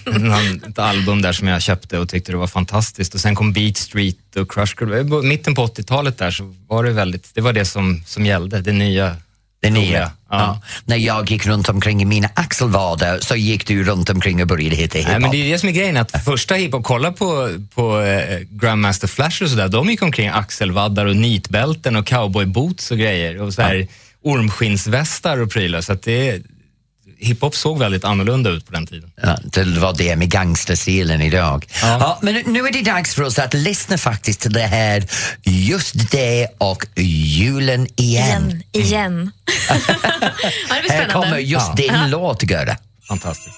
Ett 0.67 0.79
album 0.79 1.21
där 1.21 1.31
som 1.31 1.47
jag 1.47 1.62
köpte 1.62 2.00
och 2.00 2.09
tyckte 2.09 2.31
det 2.31 2.38
var 2.38 2.47
fantastiskt. 2.47 3.13
Och 3.13 3.19
sen 3.19 3.36
kom 3.36 3.53
Beat 3.53 3.77
Street 3.77 4.36
och 4.36 4.51
Crush. 4.51 4.83
I 4.83 5.03
Mitten 5.27 5.55
på 5.55 5.67
80-talet 5.67 6.17
där 6.17 6.31
så 6.31 6.55
var 6.67 6.83
det 6.83 6.91
väldigt, 6.91 7.36
det 7.36 7.41
var 7.41 7.53
det 7.53 7.65
som, 7.65 8.03
som 8.05 8.25
gällde, 8.25 8.62
det 8.62 8.71
nya. 8.71 9.15
Det 9.59 9.69
nya. 9.69 9.99
Ja. 9.99 10.11
Ja. 10.29 10.61
När 10.85 10.97
jag 10.97 11.31
gick 11.31 11.45
runt 11.45 11.69
omkring 11.69 12.01
i 12.01 12.05
mina 12.05 12.29
axelvader 12.33 13.19
så 13.21 13.35
gick 13.35 13.67
du 13.67 13.83
runt 13.83 14.09
omkring 14.09 14.41
och 14.41 14.47
började 14.47 14.75
hitta 14.75 14.97
hiphop. 14.97 15.11
Nej, 15.11 15.19
men 15.19 15.31
det 15.31 15.37
är 15.37 15.51
det 15.51 15.59
som 15.59 15.69
är 15.69 15.73
grejen, 15.73 15.97
att 15.97 16.23
första 16.25 16.55
hiphop, 16.55 16.83
kolla 16.83 17.11
på, 17.11 17.49
på 17.75 18.01
eh, 18.01 18.39
Grandmaster 18.49 19.07
Flash 19.07 19.43
och 19.43 19.49
sådär, 19.49 19.67
de 19.67 19.89
gick 19.89 20.01
omkring 20.01 20.29
axelvaddar 20.29 21.05
och 21.05 21.15
nitbälten 21.15 21.95
och 21.95 22.07
cowboyboots 22.07 22.91
och 22.91 22.97
grejer 22.97 23.41
och 23.41 23.53
så 23.53 23.61
här 23.61 23.87
ormskinnsvästar 24.23 25.37
och 25.37 25.51
prylar. 25.51 25.81
Så 25.81 25.93
att 25.93 26.03
det, 26.03 26.41
hiphop 27.19 27.55
såg 27.55 27.79
väldigt 27.79 28.03
annorlunda 28.03 28.50
ut 28.50 28.65
på 28.65 28.71
den 28.71 28.88
tiden. 28.88 29.12
Ja, 29.21 29.38
det 29.43 29.63
var 29.63 29.93
det 29.93 30.15
med 30.15 30.29
gangsterstilen 30.29 31.21
idag. 31.21 31.65
Ja. 31.81 31.88
Ja. 32.00 32.19
men 32.21 32.36
nu 32.45 32.59
är 32.59 32.71
det 32.71 32.81
dags 32.81 33.15
för 33.15 33.24
oss 33.24 33.39
att 33.39 33.53
lyssna 33.53 33.97
faktiskt 33.97 34.39
till 34.39 34.53
det 34.53 34.62
här 34.67 35.03
Just 35.43 36.12
det 36.12 36.47
och 36.57 36.86
julen 36.95 37.88
igen. 37.95 38.63
Igen. 38.74 38.86
Igen. 38.88 39.31
ja, 40.69 40.75
det 40.88 40.93
Här 40.93 41.07
kommer 41.09 41.38
just 41.38 41.67
Ja. 41.67 41.74
din 41.75 42.09
låt, 42.09 42.43
Göra. 42.43 42.77
Fantastiskt. 43.07 43.55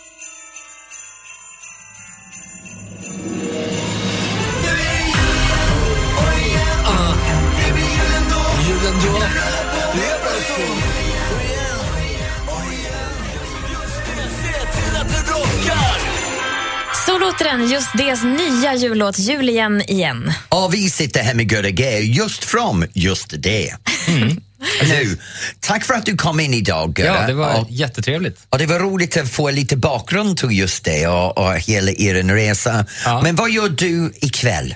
Så 17.10 17.18
låter 17.20 17.46
den, 17.46 17.70
just 17.70 17.98
Des 17.98 18.24
nya 18.24 18.76
jullåt 18.76 19.20
Jul 19.20 19.50
igen 19.50 19.82
igen. 19.82 20.34
Och 20.50 20.74
vi 20.74 20.90
sitter 20.90 21.24
här 21.24 21.34
med 21.34 21.50
Gurra 21.50 21.70
G 21.70 22.00
just 22.00 22.44
från 22.44 22.86
just 22.94 23.34
det. 23.38 23.76
Nu, 24.90 25.18
tack 25.60 25.84
för 25.86 25.94
att 25.94 26.06
du 26.06 26.18
kom 26.18 26.40
in 26.40 26.54
idag. 26.54 27.00
Ja, 27.06 27.28
det 27.28 27.34
var 27.34 27.60
Och- 27.60 27.68
jättetrevligt. 27.70 28.40
Och 28.50 28.58
det 28.58 28.66
var 28.66 28.80
roligt 28.80 29.18
att 29.18 29.30
få 29.30 29.50
lite 29.50 29.78
bakgrund 29.78 30.38
till 30.38 30.52
just 30.52 30.84
det 30.84 31.08
och, 31.08 31.38
och 31.38 31.56
hela 31.56 31.92
er 31.92 32.14
resa. 32.24 32.86
Ja. 33.06 33.22
Men 33.22 33.36
vad 33.36 33.52
gör 33.52 33.70
du 33.70 34.14
ikväll? 34.16 34.76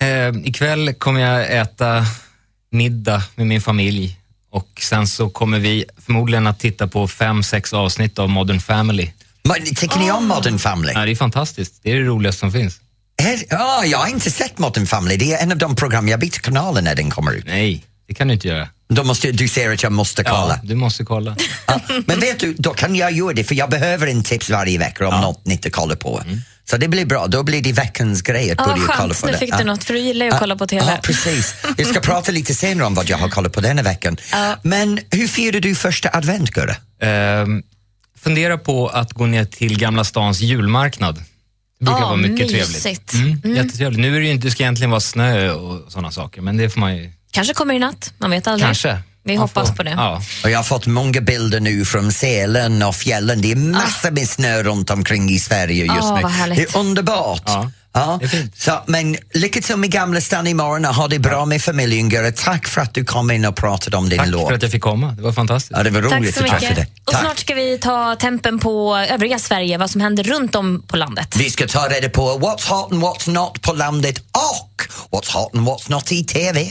Eh, 0.00 0.48
ikväll 0.48 0.94
kommer 0.94 1.20
jag 1.20 1.56
äta 1.58 2.04
middag 2.70 3.22
med 3.34 3.46
min 3.46 3.60
familj 3.60 4.16
och 4.50 4.68
sen 4.80 5.06
så 5.06 5.30
kommer 5.30 5.58
vi 5.58 5.84
förmodligen 6.06 6.46
att 6.46 6.60
titta 6.60 6.88
på 6.88 7.08
fem, 7.08 7.42
sex 7.42 7.72
avsnitt 7.72 8.18
av 8.18 8.28
Modern 8.28 8.60
Family. 8.60 9.10
Tycker 9.76 9.98
ni 9.98 10.10
om 10.10 10.28
Modern 10.28 10.58
Family? 10.58 10.92
Ja, 10.94 11.04
det 11.04 11.10
är 11.10 11.16
fantastiskt. 11.16 11.80
Det 11.82 11.90
är 11.92 11.96
det 11.96 12.02
roligaste 12.04 12.40
som 12.40 12.52
finns. 12.52 12.76
Är- 13.22 13.44
Ja, 13.50 13.84
jag 13.84 13.98
har 13.98 14.06
inte 14.08 14.30
sett 14.30 14.58
Modern 14.58 14.86
Family. 14.86 15.16
Det 15.16 15.32
är 15.34 15.42
en 15.42 15.52
av 15.52 15.58
de 15.58 15.76
program 15.76 16.08
jag 16.08 16.20
byter 16.20 16.30
kanalen 16.40 16.84
när 16.84 16.94
den 16.94 17.10
kommer 17.10 17.32
ut. 17.32 17.44
Nej, 17.46 17.84
det 18.08 18.14
kan 18.14 18.28
du 18.28 18.34
inte 18.34 18.48
göra. 18.48 18.68
Då 18.88 19.04
måste, 19.04 19.32
du 19.32 19.48
säger 19.48 19.72
att 19.72 19.82
jag 19.82 19.92
måste 19.92 20.24
kolla. 20.24 20.58
Ja, 20.62 20.68
du 20.68 20.74
måste 20.74 21.04
kolla. 21.04 21.36
Ja, 21.66 21.80
men 22.06 22.20
vet 22.20 22.38
du, 22.40 22.54
då 22.58 22.70
kan 22.74 22.96
jag 22.96 23.12
göra 23.12 23.32
det 23.32 23.44
för 23.44 23.54
jag 23.54 23.70
behöver 23.70 24.06
en 24.06 24.22
tips 24.22 24.50
varje 24.50 24.78
vecka 24.78 25.08
om 25.08 25.20
något 25.20 25.46
nytt 25.46 25.66
att 25.66 25.72
kolla 25.72 25.96
på. 25.96 26.22
Så 26.70 26.76
det 26.76 26.88
blir 26.88 27.06
bra, 27.06 27.26
då 27.26 27.42
blir 27.42 27.62
det 27.62 27.72
veckans 27.72 28.22
grej 28.22 28.50
att 28.50 28.58
Ja, 28.58 28.64
börja 28.64 28.78
kolla 28.86 28.96
skönt, 29.14 29.20
på 29.20 29.26
nu 29.26 29.32
det. 29.32 29.38
fick 29.38 29.50
Ja. 29.54 29.58
du 29.58 29.64
något 29.64 29.84
för 29.84 29.94
du 29.94 30.00
gillar 30.00 30.26
ju 30.26 30.32
att 30.32 30.38
kolla 30.40 30.56
på 30.56 30.66
TV. 30.66 30.84
Ja, 30.86 30.98
precis. 31.02 31.54
Vi 31.76 31.84
ska 31.84 32.00
prata 32.00 32.32
lite 32.32 32.54
senare 32.54 32.86
om 32.86 32.94
vad 32.94 33.08
jag 33.08 33.18
har 33.18 33.28
kollat 33.28 33.52
på 33.52 33.60
denna 33.60 33.82
veckan. 33.82 34.16
Men 34.62 35.00
hur 35.10 35.28
firar 35.28 35.60
du 35.60 35.74
första 35.74 36.08
advent, 36.12 36.50
Gurra? 36.50 36.76
Ehm, 37.02 37.62
fundera 38.22 38.58
på 38.58 38.88
att 38.88 39.12
gå 39.12 39.26
ner 39.26 39.44
till 39.44 39.78
Gamla 39.78 40.04
stans 40.04 40.40
julmarknad. 40.40 41.14
Det 41.78 41.84
brukar 41.84 42.00
Ja, 42.00 42.06
vara 42.06 42.16
mycket 42.16 42.50
mysigt. 42.52 43.06
trevligt. 43.10 43.44
Mm, 43.44 43.56
Jättetrevligt. 43.56 44.00
Nu 44.00 44.16
är 44.16 44.20
det 44.20 44.26
ju 44.26 44.32
inte, 44.32 44.46
det 44.46 44.50
ska 44.50 44.62
egentligen 44.62 44.90
vara 44.90 45.00
snö 45.00 45.50
och 45.52 45.92
sådana 45.92 46.10
saker, 46.10 46.40
men 46.40 46.56
det 46.56 46.70
får 46.70 46.80
man 46.80 46.96
ju... 46.96 47.12
Kanske 47.30 47.54
kommer 47.54 47.74
i 47.74 47.78
natt, 47.78 48.12
man 48.18 48.30
vet 48.30 48.46
aldrig. 48.46 48.66
Kanske. 48.66 48.98
Vi 49.24 49.32
Man 49.34 49.42
hoppas 49.42 49.68
får- 49.68 49.76
på 49.76 49.82
det. 49.82 49.90
Ja. 49.90 50.22
Och 50.44 50.50
jag 50.50 50.58
har 50.58 50.64
fått 50.64 50.86
många 50.86 51.20
bilder 51.20 51.60
nu 51.60 51.84
från 51.84 52.12
Sälen 52.12 52.82
och 52.82 52.94
fjällen. 52.94 53.40
Det 53.40 53.52
är 53.52 53.56
massor 53.56 54.10
med 54.10 54.28
snö 54.28 54.62
runt 54.62 54.90
omkring 54.90 55.30
i 55.30 55.38
Sverige 55.38 55.84
just 55.84 56.02
Ah, 56.02 56.46
nu. 56.46 56.54
Det 56.54 56.62
är 56.74 56.76
underbart. 56.78 57.42
Ja, 57.46 57.70
fint. 58.30 58.56
Så, 58.56 58.72
men 58.86 59.16
lycka 59.34 59.60
till 59.60 59.76
med 59.76 59.90
Gamla 59.90 60.20
stan 60.20 60.46
imorgon 60.46 60.84
och 60.84 60.94
ha 60.94 61.08
det 61.08 61.18
bra 61.18 61.44
med 61.44 61.62
familjen, 61.62 62.08
Gurra. 62.08 62.32
Tack 62.32 62.66
för 62.66 62.80
att 62.80 62.94
du 62.94 63.04
kom 63.04 63.30
in 63.30 63.44
och 63.44 63.56
pratade 63.56 63.96
om 63.96 64.08
din 64.08 64.18
Tack 64.18 64.28
låt. 64.28 64.48
för 64.48 64.54
att 64.54 64.62
jag 64.62 64.72
fick 64.72 64.82
komma. 64.82 65.12
Det 65.12 65.22
var 65.22 65.32
fantastiskt. 65.32 65.72
Ja, 65.76 65.82
det 65.82 65.90
var 65.90 66.02
Tack 66.02 66.20
roligt 66.20 66.34
så 66.34 66.40
att 66.44 66.46
träffa 66.50 66.60
mycket. 66.60 66.76
dig. 66.76 66.92
Och 67.06 67.12
Tack. 67.12 67.22
snart 67.22 67.38
ska 67.38 67.54
vi 67.54 67.78
ta 67.78 68.14
tempen 68.16 68.58
på 68.58 68.96
övriga 68.96 69.38
Sverige, 69.38 69.78
vad 69.78 69.90
som 69.90 70.00
händer 70.00 70.24
runt 70.24 70.54
om 70.54 70.82
på 70.86 70.96
landet. 70.96 71.36
Vi 71.36 71.50
ska 71.50 71.66
ta 71.66 71.88
reda 71.88 72.08
på 72.08 72.38
what's 72.38 72.68
hot 72.68 72.92
and 72.92 73.02
what's 73.02 73.30
not 73.30 73.62
på 73.62 73.72
landet 73.72 74.18
och 74.18 74.82
what's 75.10 75.32
hot 75.32 75.54
and 75.54 75.68
what's 75.68 75.90
not 75.90 76.12
i 76.12 76.24
TV. 76.24 76.66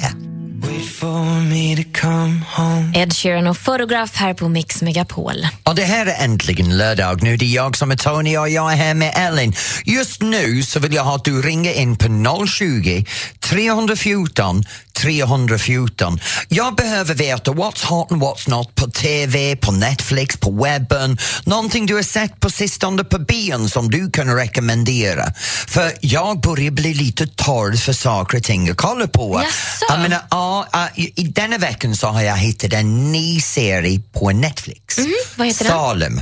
Ed 2.93 3.13
Sheeran 3.13 3.47
och 3.47 3.65
Photograph 3.65 4.15
här 4.15 4.33
på 4.33 4.49
Mix 4.49 4.81
Megapol. 4.81 5.47
Och 5.63 5.75
det 5.75 5.83
här 5.83 6.05
är 6.05 6.23
äntligen 6.23 6.77
lördag. 6.77 7.23
Nu 7.23 7.33
är 7.33 7.37
det 7.37 7.45
jag 7.45 7.77
som 7.77 7.91
är 7.91 7.95
Tony 7.95 8.37
och 8.37 8.49
jag 8.49 8.73
är 8.73 8.77
här 8.77 8.93
med 8.93 9.13
Ellen. 9.15 9.53
Just 9.85 10.21
nu 10.21 10.63
så 10.63 10.79
vill 10.79 10.93
jag 10.93 11.03
ha 11.03 11.15
att 11.15 11.25
du 11.25 11.41
ringer 11.41 11.73
in 11.73 11.97
på 11.97 12.07
020 12.47 13.05
314 13.39 14.63
314. 14.97 16.19
Jag 16.47 16.75
behöver 16.75 17.13
veta 17.13 17.51
what's 17.51 17.85
hot 17.85 18.11
and 18.11 18.23
what's 18.23 18.49
not 18.49 18.75
på 18.75 18.91
TV, 18.91 19.55
på 19.55 19.71
Netflix, 19.71 20.37
på 20.37 20.51
webben. 20.51 21.17
Någonting 21.43 21.85
du 21.85 21.95
har 21.95 22.03
sett 22.03 22.39
på 22.39 22.49
sistone 22.49 23.03
på 23.03 23.19
bion 23.19 23.69
som 23.69 23.91
du 23.91 24.11
kan 24.11 24.35
rekommendera. 24.35 25.33
För 25.67 25.91
jag 26.01 26.41
börjar 26.41 26.71
bli 26.71 26.93
lite 26.93 27.27
torr 27.27 27.75
för 27.77 27.93
saker 27.93 28.37
och 28.37 28.43
ting 28.43 28.69
att 28.69 28.77
kolla 28.77 29.07
på. 29.07 29.41
Jaså? 29.43 29.85
Jag 29.89 29.99
menar, 29.99 30.21
ja, 30.29 30.67
i, 30.95 31.23
denna 31.23 31.57
veckan 31.57 31.95
så 31.95 32.07
har 32.07 32.21
jag 32.21 32.37
hittat 32.37 32.73
en 32.73 33.11
ny 33.11 33.41
serie 33.41 34.01
på 34.13 34.31
Netflix. 34.31 34.97
Mhm, 34.97 35.13
vad 35.35 35.47
heter 35.47 35.65
den? 35.99 36.21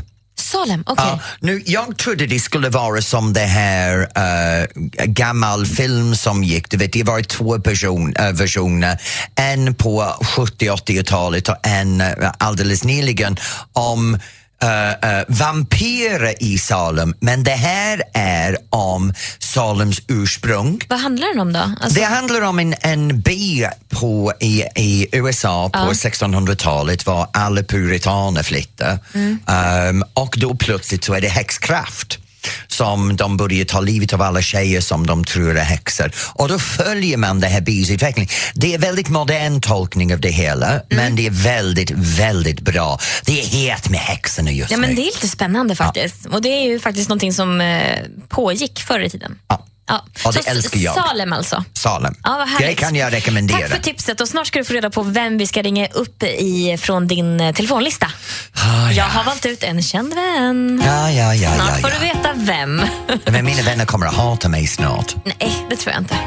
Salem. 0.56 0.84
okej. 0.86 1.04
Okay. 1.04 1.18
Ja, 1.18 1.20
nu, 1.40 1.64
jag 1.66 1.98
trodde 1.98 2.26
det 2.26 2.40
skulle 2.40 2.70
vara 2.70 3.02
som 3.02 3.34
det 3.34 3.40
här 3.40 4.00
uh, 4.00 4.66
gammal 5.06 5.66
film 5.66 6.16
som 6.16 6.44
gick. 6.44 6.70
Du 6.70 6.78
vet, 6.78 6.94
det 6.94 7.04
var 7.04 7.22
två 7.22 7.60
person, 7.60 8.14
uh, 8.20 8.32
versioner. 8.32 9.02
En 9.36 9.76
på 9.76 10.16
70-80-talet 10.22 11.50
och 11.50 11.68
en 11.68 12.02
uh, 12.02 12.32
alldeles 12.38 12.84
nyligen 12.84 13.38
om 13.74 14.20
uh, 14.64 14.70
uh, 14.70 15.24
vampyrer 15.28 16.44
i 16.44 16.58
Salem. 16.58 17.16
Men 17.20 17.44
det 17.44 17.52
här 17.52 18.04
är 18.14 18.58
om 18.70 19.14
Salems 19.40 20.02
ursprung. 20.08 20.82
Vad 20.90 21.00
handlar 21.00 21.28
den 21.28 21.40
om 21.40 21.54
då? 21.54 21.60
Alltså, 21.60 22.00
Det 22.00 22.06
handlar 22.06 22.42
om 22.42 22.60
en, 22.60 22.76
en 22.82 23.22
by 23.22 23.68
på, 23.90 24.34
i, 24.40 24.64
i 24.76 25.08
USA 25.12 25.70
på 25.70 25.78
1600-talet 25.80 27.06
var 27.06 27.28
alla 27.34 27.64
puritaner 27.64 28.44
flyttade 28.44 29.00
um, 29.14 30.04
och 30.14 30.36
då 30.38 30.56
plötsligt 30.56 31.04
så 31.04 31.14
är 31.14 31.22
det 31.22 31.28
häxkraft 31.28 32.20
som 32.68 33.16
de 33.16 33.38
börjar 33.38 33.66
ta 33.66 33.82
livet 33.82 34.14
av 34.14 34.22
alla 34.22 34.42
tjejer 34.42 34.82
som 34.82 35.08
de 35.08 35.24
tror 35.24 35.58
är 35.58 35.64
häxor. 35.64 36.12
Och 36.34 36.48
då 36.48 36.60
följer 36.60 37.18
man 37.18 37.40
det 37.40 37.48
här 37.48 37.62
byns 37.62 37.90
utveckling. 37.90 38.30
Det 38.54 38.74
är 38.74 38.80
väldigt 38.80 39.10
modern 39.10 39.62
tolkning 39.62 40.14
av 40.14 40.20
det 40.20 40.30
hela, 40.30 40.82
men 40.90 41.16
det 41.16 41.25
är 41.25 41.32
väldigt, 41.32 41.92
väldigt 41.96 42.60
bra. 42.60 43.00
Det 43.25 43.42
är 43.42 43.46
het 43.46 43.90
med 43.90 44.00
häxorna 44.00 44.52
just 44.52 44.72
ja, 44.72 44.78
nu. 44.78 44.88
men 44.88 44.96
det 44.96 45.02
är 45.02 45.06
lite 45.06 45.28
spännande 45.28 45.75
faktiskt. 45.75 46.25
Och 46.25 46.42
det 46.42 46.50
är 46.50 46.64
ju 46.64 46.80
faktiskt 46.80 47.10
någonting 47.10 47.34
som 47.34 47.62
eh, 47.62 48.00
pågick 48.30 48.80
förr 48.80 49.00
i 49.00 49.10
tiden. 49.10 49.40
Ja. 49.48 49.66
Ja. 49.88 50.06
Och 50.25 50.34
det 50.34 50.44
Så 50.44 50.50
älskar 50.50 50.80
jag. 50.80 50.96
Salem 50.96 51.34
alltså. 51.34 51.63
Salem. 51.74 52.15
Ja, 52.24 52.38
vad 52.38 52.50
härligt. 52.50 52.68
det 52.68 52.75
kan 52.75 52.96
jag 52.96 53.13
rekommendera. 53.13 53.60
Tack 53.60 53.70
för 53.70 53.77
tipset 53.80 54.22
och 54.22 54.27
snart 54.27 54.48
ska 54.48 54.60
du 54.60 54.65
få 54.65 54.74
reda 54.74 54.89
på 54.89 55.01
vem 55.04 55.38
vi 55.38 55.48
ska 55.48 55.62
ringa 55.62 55.88
upp 55.88 56.24
i 56.24 56.77
från 56.82 57.08
din 57.08 57.39
eh, 57.39 57.54
telefonlista. 57.54 58.08
Ah, 58.54 58.92
Jag 58.92 59.06
har 59.06 59.24
valt 59.24 59.46
ut 59.46 59.63
en 59.63 59.82
känd 59.84 60.13
vän. 60.13 60.82
Ja, 60.86 61.12
ja, 61.12 61.36
ja, 61.36 61.54
Snart 61.56 61.70
ja, 61.70 61.75
får 61.75 61.89
ja. 61.89 61.96
du 62.00 62.06
veta 62.06 62.34
vem. 62.36 62.82
Men 63.25 63.46
mina 63.46 63.62
vänner 63.62 63.86
kommer 63.86 64.06
att 64.08 64.15
hata 64.15 64.50
mig 64.50 64.68
snart. 64.68 65.15
Nej, 65.25 65.65
det 65.70 65.75
tror 65.75 65.94
jag 65.94 66.01
inte. 66.01 66.18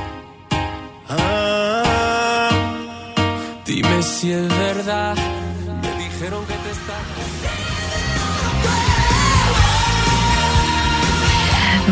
Dime 3.66 4.02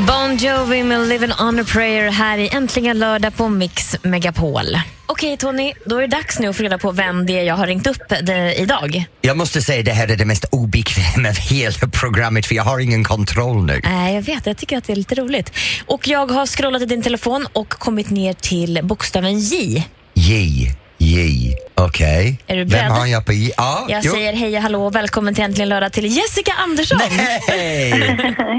Bon 0.07 0.37
Jovi 0.37 0.83
med 0.83 1.09
Living 1.09 1.33
on 1.41 1.61
a 1.61 1.65
prayer 1.73 2.11
här 2.11 2.39
i 2.39 2.49
Äntligen 2.49 2.99
lördag 2.99 3.37
på 3.37 3.49
Mix 3.49 3.97
Megapol. 4.03 4.65
Okej 5.07 5.37
Tony, 5.37 5.73
då 5.87 5.97
är 5.97 6.01
det 6.01 6.07
dags 6.07 6.39
nu 6.39 6.49
att 6.49 6.57
få 6.57 6.63
reda 6.63 6.79
på 6.79 6.93
vem 6.93 7.27
det 7.27 7.39
är 7.39 7.43
jag 7.43 7.55
har 7.55 7.67
ringt 7.67 7.87
upp 7.87 8.13
det, 8.23 8.55
idag. 8.55 9.05
Jag 9.21 9.37
måste 9.37 9.63
säga 9.63 9.83
det 9.83 9.93
här 9.93 10.09
är 10.09 10.17
det 10.17 10.25
mest 10.25 10.45
obekväma 10.45 11.29
av 11.29 11.37
hela 11.37 11.89
programmet 11.93 12.47
för 12.47 12.55
jag 12.55 12.63
har 12.63 12.79
ingen 12.79 13.05
kontroll 13.05 13.65
nu. 13.65 13.81
Nej, 13.85 14.15
jag 14.15 14.23
vet. 14.23 14.47
Jag 14.47 14.57
tycker 14.57 14.79
att 14.79 14.85
det 14.85 14.93
är 14.93 14.97
lite 14.97 15.15
roligt. 15.15 15.53
Och 15.87 16.09
jag 16.09 16.31
har 16.31 16.47
scrollat 16.47 16.83
i 16.83 16.87
din 16.87 17.03
telefon 17.03 17.47
och 17.53 17.69
kommit 17.69 18.11
ner 18.11 18.33
till 18.33 18.81
bokstaven 18.83 19.39
J. 19.39 19.85
J, 20.15 20.69
J, 21.07 21.55
okej. 21.75 22.39
Är 22.47 22.57
du 22.57 22.61
Vem 22.65 22.69
beredd? 22.69 22.91
har 22.91 23.07
jag 23.07 23.27
på 23.27 23.33
J? 23.33 23.53
Ja, 23.57 23.87
Jag 23.89 24.05
jo. 24.05 24.13
säger 24.13 24.33
hej 24.33 24.57
och 24.57 24.63
hallå 24.63 24.87
och 24.87 24.95
välkommen 24.95 25.35
till 25.35 25.45
Äntligen 25.45 25.69
lördag 25.69 25.93
till 25.93 26.07
Jessica 26.17 26.53
Andersson. 26.53 26.99
Hej! 27.01 27.91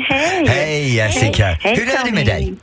Hej! 0.09 0.45
Hej 0.47 0.95
Jessica! 0.95 1.45
Hej, 1.45 1.75
Hur 1.75 1.83
är 1.89 2.05
det 2.05 2.11
med 2.11 2.25
dig? 2.25 2.53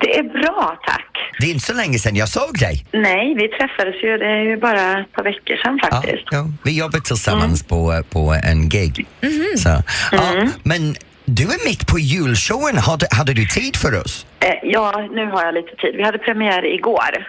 Det 0.00 0.18
är 0.18 0.22
bra, 0.22 0.78
tack. 0.86 1.06
Det 1.40 1.46
är 1.46 1.50
inte 1.50 1.66
så 1.66 1.74
länge 1.74 1.98
sedan 1.98 2.16
jag 2.16 2.28
såg 2.28 2.58
dig. 2.58 2.86
Nej, 2.92 3.34
vi 3.34 3.48
träffades 3.48 3.94
ju, 4.04 4.18
det 4.18 4.26
är 4.26 4.42
ju 4.50 4.56
bara 4.56 5.00
ett 5.00 5.12
par 5.12 5.24
veckor 5.24 5.56
sedan 5.64 5.78
Ja, 5.82 5.90
faktiskt. 5.90 6.24
ja. 6.30 6.46
Vi 6.64 6.78
jobbar 6.78 6.98
tillsammans 7.00 7.62
på, 7.62 8.02
på 8.10 8.36
en 8.44 8.68
gig. 8.68 9.06
Mhm. 9.20 9.44
Så, 9.56 9.82
ja, 10.12 10.48
men 10.62 10.96
du 11.34 11.42
är 11.42 11.68
mitt 11.68 11.86
på 11.86 11.98
julshowen. 11.98 12.76
Hade, 12.76 13.06
hade 13.10 13.34
du 13.34 13.46
tid 13.46 13.76
för 13.76 14.00
oss? 14.00 14.26
Eh, 14.40 14.54
ja, 14.62 15.08
nu 15.10 15.26
har 15.26 15.44
jag 15.44 15.54
lite 15.54 15.76
tid. 15.76 15.94
Vi 15.96 16.02
hade 16.02 16.18
premiär 16.18 16.74
igår 16.74 17.26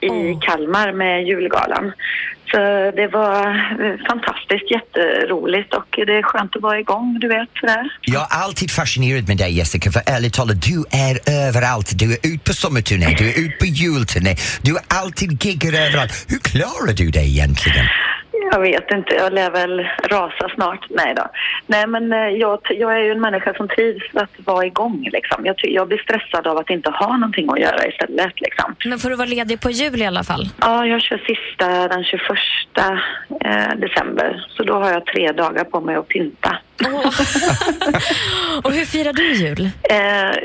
i 0.00 0.38
Kalmar 0.40 0.92
med 0.92 1.26
julgalan. 1.26 1.92
Så 2.50 2.58
det 2.96 3.08
var 3.12 3.46
eh, 3.84 4.06
fantastiskt 4.08 4.70
jätteroligt 4.70 5.74
och 5.74 5.86
det 5.90 6.12
är 6.12 6.22
skönt 6.22 6.56
att 6.56 6.62
vara 6.62 6.80
igång, 6.80 7.18
du 7.20 7.28
vet 7.28 7.48
sådär. 7.60 7.90
Jag 8.00 8.22
är 8.22 8.42
alltid 8.44 8.70
fascinerad 8.70 9.28
med 9.28 9.36
dig 9.36 9.52
Jessica, 9.52 9.92
för 9.92 10.02
ärligt 10.06 10.34
talat, 10.34 10.62
du 10.62 10.84
är 10.90 11.46
överallt. 11.48 11.92
Du 11.94 12.12
är 12.12 12.18
ute 12.22 12.44
på 12.44 12.52
sommarturné, 12.52 13.14
du 13.18 13.28
är 13.28 13.38
ute 13.38 13.56
på 13.56 13.66
julturné, 13.66 14.36
du 14.62 14.76
är 14.76 14.82
alltid 14.88 15.44
giggar 15.44 15.86
överallt. 15.86 16.26
Hur 16.28 16.38
klarar 16.38 16.92
du 16.92 17.10
det 17.10 17.24
egentligen? 17.24 17.86
Jag 18.50 18.60
vet 18.60 18.90
inte, 18.90 19.14
jag 19.14 19.32
lär 19.32 19.50
väl 19.50 19.88
rasa 20.10 20.48
snart. 20.54 20.86
Nej 20.90 21.14
då. 21.16 21.26
Nej 21.66 21.86
men 21.86 22.12
eh, 22.12 22.18
jag, 22.18 22.58
jag 22.70 22.96
är 22.96 22.98
ju 22.98 23.12
en 23.12 23.20
människa 23.20 23.54
som 23.54 23.68
trivs 23.68 24.02
att 24.14 24.46
vara 24.46 24.66
igång 24.66 25.08
liksom. 25.12 25.46
Jag, 25.46 25.56
jag 25.62 25.88
blir 25.88 25.98
stressad 25.98 26.46
av 26.46 26.58
att 26.58 26.70
inte 26.70 26.90
ha 26.90 27.16
någonting 27.16 27.50
att 27.50 27.60
göra 27.60 27.86
istället 27.86 28.40
liksom. 28.40 28.74
Men 28.84 28.98
får 28.98 29.10
du 29.10 29.16
vara 29.16 29.28
ledig 29.28 29.60
på 29.60 29.70
jul 29.70 30.02
i 30.02 30.06
alla 30.06 30.24
fall? 30.24 30.48
Ja, 30.60 30.86
jag 30.86 31.02
kör 31.02 31.18
sista 31.18 31.88
den 31.88 32.04
21 32.04 32.20
eh, 33.44 33.76
december. 33.76 34.46
Så 34.48 34.62
då 34.62 34.74
har 34.74 34.90
jag 34.90 35.06
tre 35.06 35.32
dagar 35.32 35.64
på 35.64 35.80
mig 35.80 35.94
att 35.96 36.08
pynta. 36.08 36.58
Åh. 36.84 37.06
och 38.64 38.72
hur 38.72 38.84
firar 38.84 39.12
du 39.12 39.34
jul? 39.34 39.70
Eh, 39.82 39.96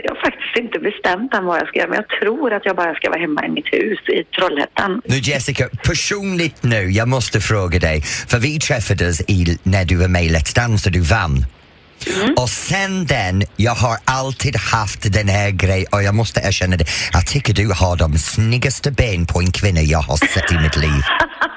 jag 0.03 0.15
har 0.15 0.21
faktiskt 0.21 0.57
inte 0.57 0.79
bestämt 0.79 1.33
än 1.33 1.45
vad 1.45 1.59
jag 1.59 1.67
ska 1.67 1.79
göra, 1.79 1.89
men 1.89 1.95
jag 1.95 2.19
tror 2.19 2.53
att 2.53 2.65
jag 2.65 2.75
bara 2.75 2.95
ska 2.95 3.09
vara 3.09 3.19
hemma 3.19 3.45
i 3.45 3.49
mitt 3.49 3.73
hus 3.73 3.99
i 4.09 4.23
Trollhättan. 4.23 5.01
Nu 5.05 5.17
Jessica, 5.17 5.69
personligt 5.83 6.63
nu, 6.63 6.89
jag 6.91 7.07
måste 7.07 7.39
fråga 7.39 7.79
dig, 7.79 8.01
för 8.01 8.39
vi 8.39 8.59
träffades 8.59 9.21
i, 9.21 9.57
när 9.63 9.85
du 9.85 9.95
var 9.95 10.07
med 10.07 10.23
i 10.25 10.29
Let's 10.29 10.55
Dance 10.55 10.89
och 10.89 10.93
du 10.93 11.01
vann. 11.01 11.45
Och 12.37 12.49
sen 12.49 13.05
den, 13.05 13.43
jag 13.55 13.75
har 13.75 13.97
alltid 14.05 14.55
haft 14.55 15.13
den 15.13 15.27
här 15.27 15.51
grejen 15.51 15.87
och 15.91 16.03
jag 16.03 16.15
måste 16.15 16.39
erkänna 16.39 16.77
det, 16.77 16.85
jag 17.13 17.27
tycker 17.27 17.53
du 17.53 17.71
har 17.73 17.95
de 17.97 18.17
snyggaste 18.17 18.91
ben 18.91 19.25
på 19.25 19.39
en 19.39 19.51
kvinna 19.51 19.81
jag 19.81 19.99
har 19.99 20.17
sett 20.17 20.51
i 20.51 20.57
mitt 20.57 20.75
liv. 20.75 21.01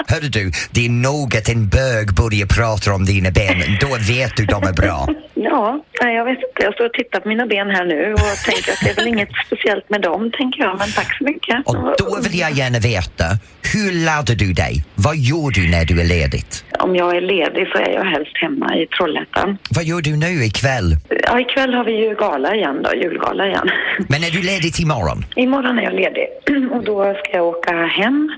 Hörru 0.08 0.28
du, 0.28 0.52
det 0.70 0.86
är 0.86 0.90
nog 0.90 1.36
att 1.36 1.48
en 1.48 1.68
bög 1.68 2.14
börjar 2.14 2.46
prata 2.46 2.92
om 2.92 3.04
dina 3.04 3.30
ben, 3.30 3.58
då 3.80 3.88
vet 4.14 4.36
du 4.36 4.46
de 4.46 4.62
är 4.62 4.72
bra. 4.72 5.08
Ja, 5.42 5.84
nej, 6.02 6.16
jag 6.16 6.24
vet 6.24 6.38
inte. 6.48 6.62
Jag 6.62 6.74
står 6.74 6.86
och 6.86 6.92
tittar 6.92 7.20
på 7.20 7.28
mina 7.28 7.46
ben 7.46 7.70
här 7.70 7.84
nu 7.84 8.12
och 8.12 8.36
tänker 8.44 8.72
att 8.72 8.80
det 8.84 8.90
är 8.90 8.94
väl 8.94 9.06
inget 9.06 9.28
speciellt 9.46 9.90
med 9.90 10.00
dem, 10.02 10.30
tänker 10.38 10.60
jag. 10.60 10.78
Men 10.78 10.88
tack 10.92 11.18
så 11.18 11.24
mycket. 11.24 11.66
Och 11.66 11.76
då 11.98 12.18
vill 12.22 12.38
jag 12.38 12.52
gärna 12.52 12.78
veta, 12.78 13.24
hur 13.72 13.92
laddar 14.06 14.34
du 14.34 14.52
dig? 14.52 14.84
Vad 14.94 15.16
gör 15.16 15.50
du 15.50 15.70
när 15.70 15.84
du 15.84 16.00
är 16.00 16.04
ledigt? 16.04 16.64
Om 16.78 16.96
jag 16.96 17.16
är 17.16 17.20
ledig 17.20 17.68
så 17.72 17.78
är 17.78 17.92
jag 17.92 18.04
helst 18.04 18.36
hemma 18.42 18.76
i 18.76 18.86
Trollhättan. 18.86 19.58
Vad 19.76 19.84
gör 19.84 20.00
du 20.00 20.16
nu 20.16 20.44
ikväll? 20.44 20.96
Ja, 21.26 21.40
ikväll 21.40 21.74
har 21.74 21.84
vi 21.84 21.92
ju 21.92 22.14
gala 22.14 22.54
igen 22.54 22.82
då, 22.82 22.94
julgala 22.94 23.46
igen. 23.46 23.70
Men 24.08 24.24
är 24.24 24.30
du 24.30 24.42
ledigt 24.42 24.78
imorgon? 24.80 25.24
Imorgon 25.36 25.78
är 25.78 25.82
jag 25.82 25.94
ledig 25.94 26.26
och 26.74 26.84
då 26.84 27.14
ska 27.18 27.36
jag 27.36 27.46
åka 27.46 27.86
hem 27.86 28.30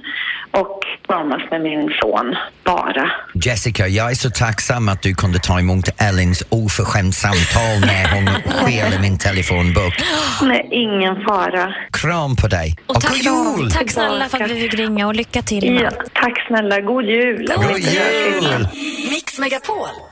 och 0.53 0.81
kramas 1.07 1.51
med 1.51 1.61
min 1.63 1.91
son, 2.01 2.37
bara. 2.65 3.11
Jessica, 3.35 3.89
jag 3.89 4.11
är 4.11 4.15
så 4.15 4.31
tacksam 4.31 4.89
att 4.89 5.03
du 5.03 5.15
kunde 5.15 5.39
ta 5.39 5.59
emot 5.59 5.89
Ellins 5.99 6.45
oförskämt 6.49 7.15
samtal 7.15 7.81
när 7.81 8.15
hon 8.15 8.27
skäller 8.53 8.99
min 9.01 9.19
telefonbok. 9.19 9.95
Nej, 10.43 10.69
ingen 10.71 11.25
fara. 11.25 11.75
Kram 11.93 12.37
på 12.37 12.49
dig. 12.49 12.77
Och 12.87 13.01
tack, 13.01 13.25
god 13.25 13.59
jul! 13.61 13.71
tack 13.71 13.91
snälla 13.91 14.29
för 14.29 14.41
att 14.41 14.51
vi 14.51 14.61
fick 14.61 14.75
ringa 14.75 15.07
och 15.07 15.15
lycka 15.15 15.43
till 15.43 15.81
Ja, 15.83 15.91
tack 16.13 16.47
snälla, 16.47 16.81
god 16.81 17.05
jul. 17.05 17.53
God 17.57 17.79
jul! 17.79 18.69
Mix 19.11 19.39
Megapol. 19.39 20.12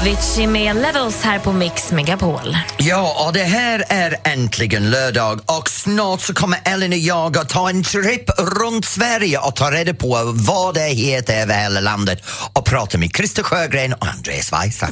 Avicii 0.00 0.46
med 0.46 0.76
Levels 0.76 1.22
här 1.22 1.38
på 1.38 1.52
Mix 1.52 1.92
Megapol. 1.92 2.56
Ja, 2.76 3.26
och 3.26 3.32
det 3.32 3.42
här 3.42 3.84
är 3.88 4.16
äntligen 4.24 4.90
lördag 4.90 5.40
och 5.46 5.68
snart 5.68 6.20
så 6.20 6.34
kommer 6.34 6.58
Ellen 6.64 6.92
och 6.92 6.98
jag 6.98 7.38
att 7.38 7.48
ta 7.48 7.70
en 7.70 7.82
tripp 7.82 8.30
runt 8.38 8.84
Sverige 8.84 9.38
och 9.38 9.56
ta 9.56 9.70
reda 9.70 9.94
på 9.94 10.32
vad 10.34 10.74
det 10.74 10.88
heter 10.88 11.42
över 11.42 11.62
hela 11.62 11.80
landet 11.80 12.18
och 12.52 12.64
prata 12.64 12.98
med 12.98 13.10
Christer 13.16 13.42
Sjögren 13.42 13.92
och 13.92 14.06
Andreas 14.06 14.52
Weise. 14.52 14.88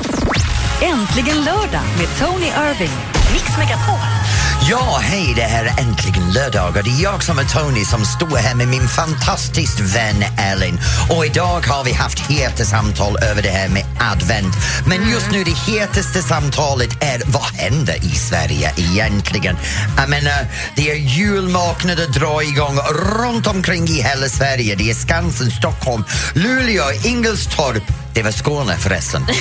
Äntligen 0.83 1.45
lördag 1.45 1.83
med 1.99 2.09
Tony 2.19 2.47
Irving. 2.47 2.97
Mix 3.33 3.59
Megapol. 3.59 3.99
Ja, 4.71 4.99
hej, 5.03 5.33
det 5.37 5.43
här 5.43 5.65
är 5.65 5.83
äntligen 5.83 6.33
lördag 6.33 6.77
och 6.77 6.85
det 6.85 6.91
är 6.91 7.03
jag 7.03 7.23
som 7.23 7.39
är 7.39 7.45
Tony 7.45 7.85
som 7.85 8.05
står 8.05 8.37
här 8.37 8.55
med 8.55 8.69
min 8.69 8.89
fantastiskt 8.89 9.81
vän 9.81 10.25
Ellen. 10.39 10.79
Och 11.11 11.27
idag 11.27 11.61
har 11.67 11.85
vi 11.85 11.93
haft 11.93 12.19
heta 12.31 12.65
samtal 12.65 13.17
över 13.23 13.43
det 13.43 13.49
här 13.49 13.69
med 13.69 13.85
advent. 14.13 14.55
Men 14.87 15.11
just 15.11 15.31
nu 15.33 15.45
det 15.45 15.73
hetaste 15.73 16.23
samtalet 16.23 17.03
är 17.03 17.23
vad 17.27 17.43
händer 17.43 17.97
i 17.97 18.15
Sverige 18.15 18.73
egentligen? 18.77 19.57
Jag 19.97 20.11
menar, 20.11 20.47
det 20.77 20.91
är 20.91 20.97
julmarknader 20.97 22.07
drar 22.07 22.43
igång 22.43 22.79
runt 23.21 23.47
omkring 23.47 23.85
i 23.89 24.03
hela 24.03 24.29
Sverige. 24.29 24.75
Det 24.75 24.91
är 24.91 24.95
Skansen, 24.95 25.51
Stockholm, 25.51 26.05
Luleå, 26.35 26.85
Ingelstorp. 27.05 28.02
Det 28.15 28.23
var 28.23 28.31
Skåne 28.31 28.77
förresten. 28.79 29.27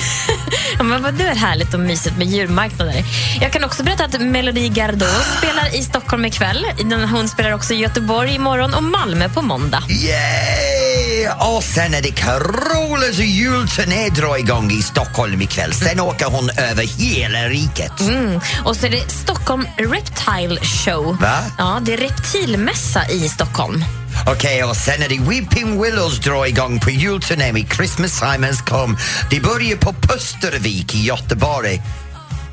Ja, 0.78 0.82
men 0.82 1.02
vad 1.02 1.14
det 1.14 1.24
är 1.24 1.34
härligt 1.34 1.74
och 1.74 1.80
mysigt 1.80 2.18
med 2.18 2.26
julmarknader. 2.26 3.04
Jag 3.40 3.52
kan 3.52 3.64
också 3.64 3.82
berätta 3.82 4.04
att 4.04 4.20
Melody 4.20 4.68
Gardot 4.68 5.08
spelar 5.38 5.76
i 5.78 5.82
Stockholm 5.82 6.24
ikväll. 6.24 6.66
Hon 7.12 7.28
spelar 7.28 7.52
också 7.52 7.74
i 7.74 7.76
Göteborg 7.76 8.34
imorgon 8.34 8.74
och 8.74 8.82
Malmö 8.82 9.28
på 9.28 9.42
måndag. 9.42 9.82
Yay! 9.88 11.28
Och 11.56 11.64
sen 11.64 11.94
är 11.94 12.02
det 12.02 12.10
Carolas 12.10 13.18
julturné 13.18 14.08
drar 14.08 14.36
igång 14.36 14.70
i 14.70 14.82
Stockholm 14.82 15.42
ikväll. 15.42 15.72
Sen 15.72 16.00
åker 16.00 16.26
hon 16.26 16.50
över 16.50 16.84
hela 16.84 17.48
riket. 17.48 18.00
Mm. 18.00 18.40
Och 18.64 18.76
så 18.76 18.86
är 18.86 18.90
det 18.90 19.10
Stockholm 19.10 19.66
Reptile 19.76 20.60
Show. 20.60 21.16
Va? 21.20 21.38
Ja, 21.58 21.80
det 21.82 21.92
är 21.92 21.96
reptilmässa 21.96 23.08
i 23.08 23.28
Stockholm. 23.28 23.84
Okej, 24.26 24.64
och 24.64 24.76
sen 24.76 25.02
är 25.02 25.08
Weeping 25.30 25.82
Willows 25.82 26.18
drar 26.18 26.46
igång 26.46 26.80
på 26.80 26.90
julturné 26.90 27.52
med 27.52 27.72
Christmas 27.76 28.20
Time 28.20 28.46
Has 28.46 28.62
Come. 28.62 28.98
Det 29.30 29.40
börjar 29.40 29.76
på 29.76 29.92
Pustervik 29.92 30.94
i 30.94 30.98
Göteborg. 30.98 31.82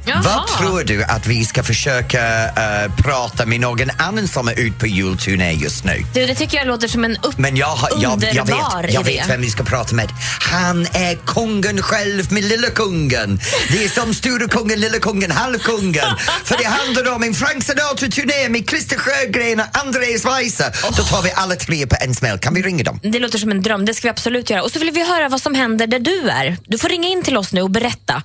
Jaha. 0.05 0.21
Vad 0.23 0.47
tror 0.57 0.83
du 0.83 1.03
att 1.03 1.27
vi 1.27 1.45
ska 1.45 1.63
försöka 1.63 2.45
eh, 2.45 2.91
prata 2.97 3.45
med 3.45 3.59
någon 3.59 3.89
annan 3.97 4.27
som 4.27 4.47
är 4.47 4.59
ute 4.59 4.79
på 4.79 4.87
julturné 4.87 5.51
just 5.53 5.83
nu? 5.83 6.03
Du, 6.13 6.25
det 6.25 6.35
tycker 6.35 6.57
jag 6.57 6.67
låter 6.67 6.87
som 6.87 7.05
en 7.05 7.17
upp- 7.17 7.37
Men 7.37 7.57
jag, 7.57 7.77
jag, 7.91 8.01
jag, 8.01 8.13
underbar 8.13 8.81
vet, 8.83 8.93
jag 8.93 9.07
idé. 9.09 9.17
vet 9.19 9.29
vem 9.29 9.41
vi 9.41 9.49
ska 9.49 9.63
prata 9.63 9.95
med. 9.95 10.09
Han 10.41 10.81
är 10.93 11.15
kungen 11.25 11.81
själv 11.81 12.31
med 12.33 12.43
lilla 12.43 12.69
kungen. 12.69 13.39
Det 13.71 13.83
är 13.83 13.89
som 13.89 14.13
store 14.13 14.47
kungen, 14.47 14.79
lilla 14.79 14.99
kungen, 14.99 15.31
halvkungen. 15.31 16.05
För 16.43 16.57
det 16.57 16.65
handlar 16.67 17.15
om 17.15 17.23
en 17.23 17.33
Frank 17.33 17.63
Sinatra-turné 17.63 18.49
med 18.49 18.69
Christer 18.69 18.97
Sjögren 18.97 19.59
och 19.59 19.65
Andreas 19.85 20.25
Weise. 20.25 20.71
Då 20.97 21.03
tar 21.03 21.21
vi 21.21 21.31
alla 21.35 21.55
tre 21.55 21.87
på 21.87 21.95
en 22.01 22.15
smäll. 22.15 22.37
Kan 22.39 22.53
vi 22.53 22.61
ringa 22.61 22.83
dem? 22.83 22.99
Det 23.03 23.19
låter 23.19 23.37
som 23.37 23.51
en 23.51 23.61
dröm, 23.61 23.85
det 23.85 23.93
ska 23.93 24.05
vi 24.07 24.09
absolut 24.09 24.49
göra. 24.49 24.63
Och 24.63 24.71
så 24.71 24.79
vill 24.79 24.91
vi 24.91 25.07
höra 25.07 25.29
vad 25.29 25.41
som 25.41 25.55
händer 25.55 25.87
där 25.87 25.99
du 25.99 26.29
är. 26.29 26.57
Du 26.67 26.77
får 26.77 26.89
ringa 26.89 27.07
in 27.07 27.23
till 27.23 27.37
oss 27.37 27.53
nu 27.53 27.61
och 27.61 27.71
berätta. 27.71 28.23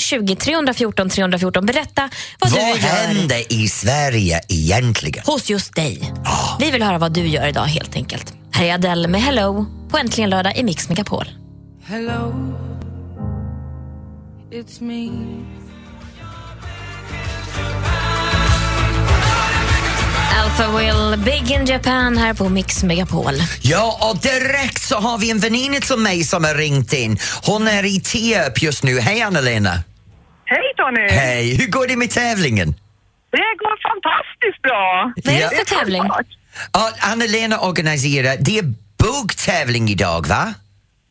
020 0.00 0.36
314 0.36 1.09
314. 1.10 1.66
Berätta 1.66 2.08
vad, 2.40 2.50
Vad 2.50 2.60
du 2.60 2.66
gör 2.66 2.76
händer 2.76 3.52
i 3.52 3.68
Sverige 3.68 4.40
egentligen? 4.48 5.22
hos 5.26 5.50
just 5.50 5.74
dig. 5.74 6.12
Vi 6.58 6.70
vill 6.70 6.82
höra 6.82 6.98
vad 6.98 7.12
du 7.12 7.26
gör 7.26 7.46
idag 7.48 7.64
helt 7.64 7.96
enkelt. 7.96 8.34
Här 8.52 8.64
är 8.64 8.74
Adele 8.74 9.08
med 9.08 9.22
Hello 9.22 9.66
på 9.90 9.98
Äntligen 9.98 10.30
lördag 10.30 10.56
i 10.56 10.62
Mix 10.64 10.88
Megapol. 10.88 11.24
Hello, 11.86 12.34
it's 14.52 14.82
me. 14.82 15.10
Alpha 20.42 20.78
Will, 20.78 21.18
Big 21.24 21.50
in 21.50 21.64
Japan 21.66 22.16
här 22.18 22.34
på 22.34 22.48
Mix 22.48 22.82
Megapol. 22.82 23.34
Ja, 23.62 23.98
och 24.10 24.18
direkt 24.18 24.82
så 24.82 24.96
har 24.96 25.18
vi 25.18 25.30
en 25.30 25.38
väninna 25.38 25.80
till 25.80 25.96
mig 25.96 26.24
som 26.24 26.44
har 26.44 26.54
ringt 26.54 26.92
in. 26.92 27.18
Hon 27.42 27.68
är 27.68 27.84
i 27.84 28.00
Tierp 28.00 28.62
just 28.62 28.82
nu. 28.82 29.00
Hej 29.00 29.22
Anna-Lena! 29.22 29.82
Hej 30.52 30.66
Tony! 30.76 31.06
Hej! 31.10 31.56
Hur 31.60 31.66
går 31.70 31.86
det 31.86 31.96
med 31.96 32.10
tävlingen? 32.10 32.68
Det 33.30 33.50
går 33.62 33.76
fantastiskt 33.90 34.62
bra. 34.62 35.12
Vad 35.24 35.34
är 35.34 35.50
det 35.50 35.56
för 35.56 35.64
tävling? 35.78 36.02
Ja, 36.72 36.90
Anna-Lena 37.00 37.58
organiserar, 37.60 38.36
det 38.40 38.58
är 38.58 38.64
buggtävling 39.04 39.88
idag 39.88 40.26
va? 40.26 40.54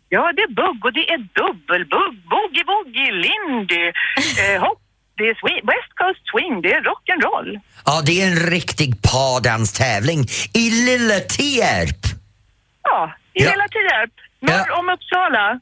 Ja, 0.10 0.32
det 0.36 0.42
är 0.42 0.54
bugg 0.62 0.86
och 0.86 0.94
det 0.94 1.06
är 1.14 1.18
dubbelbugg, 1.18 2.14
boogie-woogie, 2.34 3.12
lindy, 3.26 3.86
eh, 4.42 4.62
hopp, 4.62 4.82
det 5.18 5.24
är 5.24 5.36
swing, 5.42 5.62
West 5.72 5.92
Coast 6.00 6.22
swing, 6.32 6.62
det 6.62 6.72
är 6.74 6.82
rock'n'roll. 6.82 7.60
Ja, 7.86 8.02
det 8.06 8.22
är 8.22 8.28
en 8.32 8.36
riktig 8.50 9.02
pardanstävling 9.02 10.20
i 10.54 10.70
lilla 10.88 11.20
Tierp. 11.20 12.02
Ja, 12.84 13.14
i 13.34 13.44
Ja. 13.44 13.50
hela 13.50 13.68
Tierp, 13.68 14.12
norr 14.40 14.66
Ja. 14.68 14.80
om 14.80 14.90
Uppsala. 14.90 15.60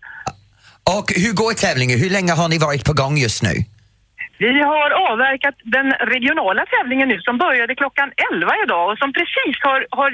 Och 0.95 1.07
hur 1.23 1.33
går 1.41 1.53
tävlingen? 1.53 1.99
Hur 2.03 2.09
länge 2.17 2.33
har 2.39 2.49
ni 2.49 2.57
varit 2.67 2.83
på 2.85 2.93
gång 3.01 3.15
just 3.17 3.43
nu? 3.43 3.53
Vi 4.39 4.61
har 4.73 4.89
avverkat 5.11 5.55
den 5.77 5.87
regionala 5.91 6.65
tävlingen 6.65 7.07
nu 7.09 7.17
som 7.21 7.37
började 7.37 7.75
klockan 7.75 8.09
11 8.33 8.51
idag 8.63 8.91
och 8.91 8.97
som 8.97 9.13
precis 9.13 9.55
har, 9.67 9.79
har 9.99 10.11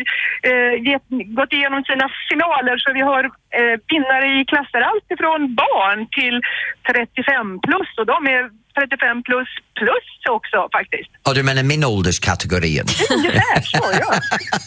eh, 0.50 0.74
get, 0.88 1.06
gått 1.40 1.54
igenom 1.54 1.84
sina 1.84 2.08
finaler 2.30 2.78
så 2.78 2.94
vi 2.94 3.02
har 3.02 3.24
eh, 3.60 3.76
vinnare 3.92 4.28
i 4.40 4.46
klasser 4.52 4.82
allt 4.90 5.08
ifrån 5.16 5.56
barn 5.56 6.00
till 6.18 6.42
35 6.88 7.60
plus 7.66 7.90
och 8.00 8.06
de 8.06 8.20
är 8.36 8.44
35 8.80 9.24
plus 9.24 9.48
plus 9.76 10.04
också 10.30 10.58
faktiskt. 10.72 11.10
Ja, 11.26 11.34
du 11.34 11.44
menar 11.44 11.64
min 11.64 11.84
ålderskategorien? 11.84 12.86
Ungefär 13.10 13.62
så, 13.62 13.84
ja. 14.00 14.14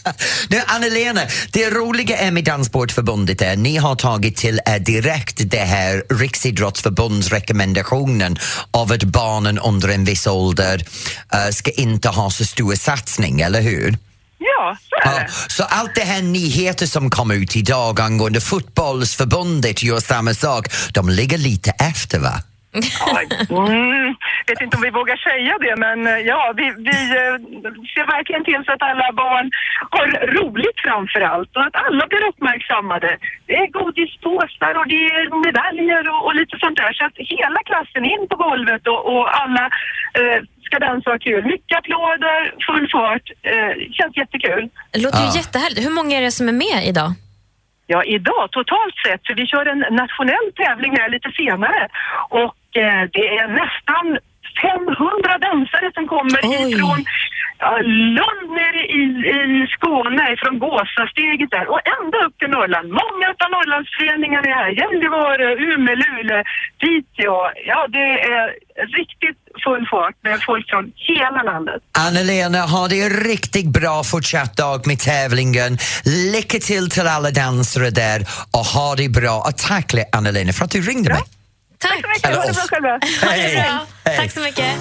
nu, 0.51 0.61
Anna-Lena, 0.67 1.21
det 1.53 1.71
roliga 1.71 2.17
är 2.19 2.31
med 2.31 2.45
Danssportförbundet 2.45 3.43
är 3.43 3.57
ni 3.57 3.77
har 3.77 3.95
tagit 3.97 4.37
till 4.37 4.61
er 4.67 4.79
direkt 4.79 5.51
det 5.51 5.59
här 5.65 6.03
Riksidrottsförbundsrekommendationen 6.15 8.37
av 8.71 8.93
att 8.93 9.05
barnen 9.05 9.59
under 9.59 9.89
en 9.89 10.05
viss 10.05 10.27
ålder 10.27 10.85
eh, 11.33 11.49
ska 11.53 11.71
inte 11.71 12.09
ha 12.09 12.31
så 12.31 12.45
stor 12.45 12.75
satsning, 12.75 13.41
eller 13.41 13.61
hur? 13.61 13.99
Ja, 14.39 14.77
så 14.91 14.97
är 15.09 15.13
Ja, 15.15 15.19
det. 15.19 15.29
så 15.53 15.63
allt 15.65 15.95
det 15.95 16.05
här 16.05 16.23
nyheter 16.23 16.87
som 16.87 17.11
kom 17.11 17.31
ut 17.31 17.57
idag 17.57 18.01
angående 18.01 18.41
fotbollsförbundet 18.41 19.83
gör 19.83 20.01
samma 20.01 20.35
sak, 20.35 20.67
de 20.95 21.09
ligger 21.11 21.39
lite 21.39 21.71
efter 21.71 22.19
va? 22.19 22.33
Mm, 23.67 24.15
vet 24.47 24.61
inte 24.65 24.77
om 24.77 24.83
vi 24.83 24.91
vågar 25.01 25.17
säga 25.31 25.55
det, 25.67 25.75
men 25.87 25.99
eh, 26.07 26.19
ja, 26.31 26.53
vi, 26.57 26.67
vi 26.91 26.99
eh, 27.21 27.35
ser 27.95 28.07
verkligen 28.17 28.45
till 28.45 28.63
så 28.67 28.73
att 28.73 28.83
alla 28.91 29.09
barn 29.13 29.47
har 29.95 30.07
roligt 30.39 30.79
framför 30.87 31.21
allt 31.33 31.57
och 31.57 31.63
att 31.67 31.77
alla 31.87 32.07
blir 32.11 32.25
uppmärksammade. 32.31 33.11
Det 33.47 33.57
är 33.63 33.67
godispåsar 33.79 34.73
och 34.81 34.87
det 34.93 35.01
är 35.17 35.25
medaljer 35.47 36.03
och, 36.13 36.21
och 36.27 36.35
lite 36.41 36.57
sånt 36.63 36.77
där. 36.83 36.93
Så 36.99 37.05
att 37.05 37.17
hela 37.17 37.61
klassen 37.71 38.05
in 38.13 38.23
på 38.31 38.37
golvet 38.47 38.83
och, 38.93 39.01
och 39.13 39.25
alla 39.43 39.65
eh, 40.19 40.39
ska 40.67 40.79
dansa 40.79 41.11
och 41.15 41.23
kul. 41.23 41.45
Mycket 41.45 41.79
applåder, 41.79 42.41
full 42.67 42.87
fart. 42.95 43.27
Eh, 43.53 43.73
känns 43.99 44.15
jättekul. 44.17 44.65
Det 44.93 45.01
låter 45.05 45.19
ju 45.19 45.25
Ja. 45.35 45.37
jättehärligt. 45.41 45.87
Hur 45.87 45.95
många 45.99 46.13
är 46.19 46.23
det 46.23 46.31
som 46.39 46.49
är 46.49 46.59
med 46.67 46.79
idag? 46.91 47.11
Ja, 47.87 48.05
idag 48.05 48.51
totalt 48.51 48.97
sett, 49.07 49.27
för 49.27 49.35
vi 49.35 49.47
kör 49.47 49.67
en 49.67 49.79
nationell 49.79 50.53
tävling 50.55 50.97
här 50.97 51.09
lite 51.09 51.31
senare. 51.37 51.89
Och 52.29 52.77
eh, 52.77 53.03
det 53.13 53.27
är 53.39 53.49
nästan 53.49 54.19
500 54.63 55.39
dansare 55.47 55.89
som 55.97 56.05
kommer 56.15 56.41
Oj. 56.43 56.73
ifrån 56.73 57.01
ja, 57.59 57.73
Lund 58.19 58.49
nere 58.59 58.83
i, 58.99 59.03
i 59.37 59.67
Skåne, 59.75 60.25
från 60.43 60.59
Gåsasteget 60.65 61.51
där 61.57 61.67
och 61.75 61.83
ända 61.97 62.17
upp 62.27 62.39
till 62.39 62.51
Norrland. 62.57 62.89
Många 63.03 63.27
av 63.45 63.49
Norrlandsföreningarna 63.57 64.47
är 64.53 64.57
här. 64.63 64.71
Gällivare, 64.81 65.47
Umeå, 65.71 65.95
Luleå, 66.03 66.43
Piteå. 66.81 67.39
Ja, 67.71 67.81
det 67.97 68.09
är 68.35 68.45
riktigt 69.01 69.39
full 69.65 69.87
fart 69.91 70.17
med 70.23 70.39
folk 70.43 70.71
från 70.71 70.93
hela 70.97 71.43
landet. 71.43 71.81
Anna-Lena, 72.07 72.59
ha 72.59 72.89
det 72.89 73.09
riktigt 73.09 73.69
bra 73.79 74.03
fortsatt 74.05 74.57
dag 74.57 74.87
med 74.87 74.99
tävlingen. 74.99 75.79
Lycka 76.33 76.59
till 76.59 76.91
till 76.91 77.07
alla 77.07 77.31
dansare 77.31 77.91
där 77.91 78.21
och 78.57 78.67
ha 78.77 78.95
det 78.95 79.09
bra. 79.09 79.37
Och 79.47 79.57
tack 79.57 79.95
Anna-Lena 80.13 80.53
för 80.53 80.65
att 80.65 80.71
du 80.71 80.81
ringde 80.81 81.09
mig. 81.11 81.23
Tack! 81.79 82.01
Så 82.03 82.09
mycket, 82.09 82.37
ha 82.37 82.47
det 82.47 82.53
bra 82.53 82.63
själva. 82.71 82.99
Hej. 83.23 84.17
Tack 84.17 84.33
så 84.33 84.41
mycket. 84.41 84.75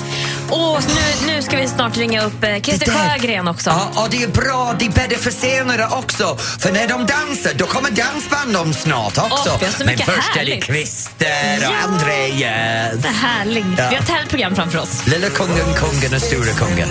Och 0.49 0.83
nu, 0.87 1.33
nu 1.33 1.41
ska 1.41 1.57
vi 1.57 1.67
snart 1.67 1.97
ringa 1.97 2.23
upp 2.25 2.43
eh, 2.43 2.59
Christer 2.61 2.91
Sjögren 2.91 3.47
också. 3.47 3.69
Ja, 3.69 4.03
och 4.03 4.09
det 4.09 4.23
är 4.23 4.27
bra, 4.27 4.75
det 4.79 4.85
är 4.85 4.89
bättre 4.89 5.15
för 5.17 5.31
senare 5.31 5.87
också. 5.91 6.37
För 6.37 6.71
när 6.71 6.87
de 6.87 7.05
dansar, 7.05 7.53
då 7.55 7.65
kommer 7.65 7.91
dansband 7.91 8.57
om 8.57 8.73
snart 8.73 9.17
också. 9.17 9.49
Åh, 9.49 9.57
vi 9.59 9.65
har 9.65 9.71
så 9.73 9.77
Men 9.77 9.87
mycket 9.87 10.05
först 10.05 10.17
är 10.29 10.33
det 10.33 10.39
härligt. 10.39 10.63
Christer 10.65 11.57
och 11.57 11.63
Ja. 11.63 11.73
Andreas. 11.83 13.01
Det 13.01 13.07
är 13.07 13.11
härligt. 13.11 13.65
Ja. 13.77 13.89
Vi 13.89 13.95
har 13.95 14.03
ett 14.03 14.09
härligt 14.09 14.29
program 14.29 14.55
framför 14.55 14.79
oss. 14.79 15.07
Lilla 15.07 15.29
kungen, 15.29 15.73
kungen 15.73 16.13
och 16.15 16.21
stora 16.21 16.53
kungen. 16.53 16.89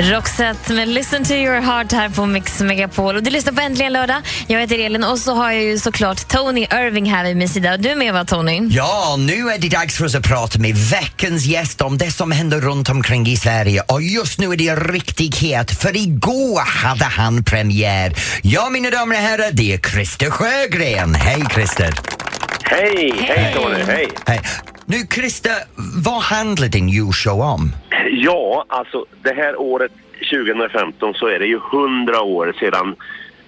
Roxette 0.00 0.72
med 0.72 0.88
Listen 0.88 1.24
to 1.24 1.32
your 1.32 1.60
heart 1.60 1.92
här 1.92 2.08
på 2.08 2.26
Mix 2.26 2.60
Megapol. 2.60 3.16
Och 3.16 3.22
du 3.22 3.30
lyssnar 3.30 3.52
på 3.52 3.60
Äntligen 3.60 3.92
lördag. 3.92 4.16
Jag 4.46 4.60
heter 4.60 4.78
Elin 4.78 5.04
och 5.04 5.18
så 5.18 5.34
har 5.34 5.52
jag 5.52 5.62
ju 5.62 5.78
såklart 5.78 6.28
Tony 6.28 6.60
Irving 6.60 7.10
här 7.10 7.24
vid 7.24 7.36
min 7.36 7.48
sida. 7.48 7.72
Och 7.72 7.80
Du 7.80 7.88
är 7.88 7.96
med 7.96 8.12
va 8.12 8.24
Tony? 8.24 8.68
Ja, 8.70 9.16
nu 9.18 9.48
är 9.48 9.58
det 9.58 9.68
dags 9.68 9.96
för 9.96 10.04
oss 10.04 10.14
att 10.14 10.28
prata 10.28 10.58
med 10.58 10.76
veckans 10.76 11.44
gäst 11.44 11.80
om 11.80 11.98
det 11.98 12.10
som 12.10 12.30
händer 12.30 12.60
runt 12.60 12.88
omkring 12.88 13.26
i 13.26 13.36
Sverige. 13.36 13.82
Och 13.88 14.02
just 14.02 14.38
nu 14.38 14.52
är 14.52 14.56
det 14.56 14.74
riktigt 14.74 15.38
het, 15.38 15.70
för 15.70 15.96
igår 15.96 16.60
hade 16.60 17.04
han 17.04 17.44
premiär. 17.44 18.14
Ja, 18.42 18.68
mina 18.70 18.90
damer 18.90 19.16
och 19.16 19.22
herrar, 19.22 19.50
det 19.52 19.74
är 19.74 19.78
Christer 19.78 20.30
Sjögren. 20.30 21.14
Hej 21.14 21.44
Christer! 21.54 22.15
Hej, 22.64 23.12
hej 23.16 23.54
Tony, 23.54 23.82
hej. 23.82 24.08
Hej. 24.26 24.40
Nu 24.86 24.96
Christer, 25.14 25.52
vad 26.04 26.22
handlar 26.22 26.68
din 26.68 26.88
julshow 26.88 27.40
om? 27.40 27.72
Ja, 28.10 28.64
alltså 28.68 29.04
det 29.22 29.34
här 29.34 29.60
året 29.60 29.92
2015 30.30 31.14
så 31.14 31.26
är 31.26 31.38
det 31.38 31.46
ju 31.46 31.56
100 31.56 32.22
år 32.22 32.54
sedan 32.60 32.96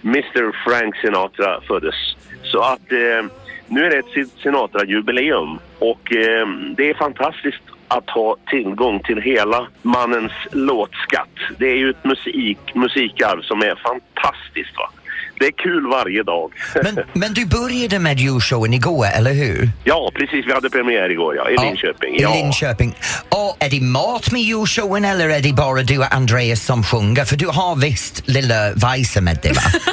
Mr 0.05 0.53
Frank 0.65 0.97
Sinatra 0.97 1.61
föddes. 1.61 1.95
Så 2.43 2.61
att 2.61 2.93
eh, 2.93 3.31
nu 3.67 3.87
är 3.87 3.91
det 3.91 3.99
ett 3.99 4.29
Sinatra-jubileum 4.43 5.59
och 5.79 6.13
eh, 6.13 6.49
det 6.77 6.91
är 6.91 6.95
fantastiskt 6.95 7.63
att 7.89 8.11
ha 8.11 8.37
tillgång 8.47 9.01
till 9.01 9.21
hela 9.21 9.67
mannens 9.83 10.33
låtskatt. 10.53 11.37
Det 11.59 11.67
är 11.67 11.77
ju 11.77 11.91
ett 11.91 12.05
musik, 12.05 12.59
musikarv 12.75 13.43
som 13.43 13.63
är 13.63 13.75
fantastiskt 13.75 14.77
va. 14.77 14.91
Det 15.39 15.47
är 15.47 15.51
kul 15.53 15.87
varje 15.87 16.23
dag. 16.23 16.53
Men, 16.83 16.99
men 17.13 17.35
du 17.35 17.47
började 17.47 17.99
med 17.99 18.21
julshowen 18.21 18.75
igår, 18.75 19.07
eller 19.17 19.33
hur? 19.33 19.69
ja, 19.85 20.11
precis. 20.15 20.47
Vi 20.47 20.53
hade 20.53 20.71
premiär 20.71 21.11
igår 21.11 21.37
ja, 21.37 21.51
i 21.51 21.57
Linköping. 21.57 22.15
I 22.17 22.23
Ja. 22.23 22.35
Linköping. 22.35 22.95
Och 23.29 23.57
är 23.65 23.71
det 23.71 23.81
mat 23.81 24.33
med 24.33 24.41
julshowen 24.43 25.05
eller 25.05 25.29
är 25.29 25.41
det 25.41 25.53
bara 25.53 25.83
du 25.83 25.99
och 25.99 26.15
Andreas 26.15 26.65
som 26.67 26.83
sjunger? 26.85 27.25
För 27.25 27.37
du 27.37 27.47
har 27.47 27.77
visst 27.77 28.29
lilla 28.29 28.73
Weise 28.73 29.21
med 29.21 29.39
dig 29.43 29.53
va? 29.53 29.63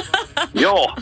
Ja, 0.52 0.96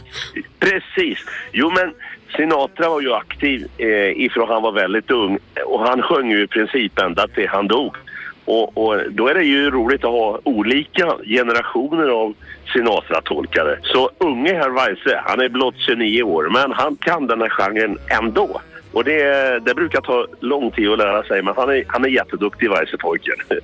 precis. 0.58 1.18
Jo 1.52 1.70
men 1.70 1.92
Sinatra 2.36 2.88
var 2.88 3.00
ju 3.00 3.12
aktiv 3.14 3.66
eh, 3.78 4.24
ifrån 4.24 4.48
han 4.48 4.62
var 4.62 4.72
väldigt 4.72 5.10
ung 5.10 5.38
och 5.66 5.80
han 5.88 6.02
sjöng 6.02 6.30
ju 6.30 6.42
i 6.42 6.46
princip 6.46 6.98
ända 6.98 7.28
till 7.28 7.48
han 7.48 7.68
dog. 7.68 7.96
Och, 8.44 8.78
och 8.78 9.00
då 9.10 9.28
är 9.28 9.34
det 9.34 9.44
ju 9.44 9.70
roligt 9.70 10.04
att 10.04 10.10
ha 10.10 10.40
olika 10.44 11.12
generationer 11.26 12.08
av 12.08 12.34
Sinatra-tolkare. 12.72 13.78
Så 13.82 14.10
unge 14.18 14.54
herr 14.54 14.70
Weise, 14.70 15.22
han 15.24 15.40
är 15.40 15.48
blott 15.48 15.74
29 15.78 16.22
år 16.22 16.48
men 16.50 16.72
han 16.72 16.96
kan 16.96 17.26
den 17.26 17.40
här 17.40 17.48
genren 17.48 17.98
ändå. 18.22 18.60
Och 18.94 19.04
det, 19.04 19.58
det 19.66 19.74
brukar 19.74 20.00
ta 20.00 20.26
lång 20.40 20.70
tid 20.70 20.88
att 20.88 20.98
lära 20.98 21.22
sig 21.22 21.42
men 21.42 21.54
han 21.56 21.68
är, 21.70 21.84
han 21.86 22.04
är 22.04 22.08
jätteduktig 22.08 22.70
Weise-pojken. 22.70 23.38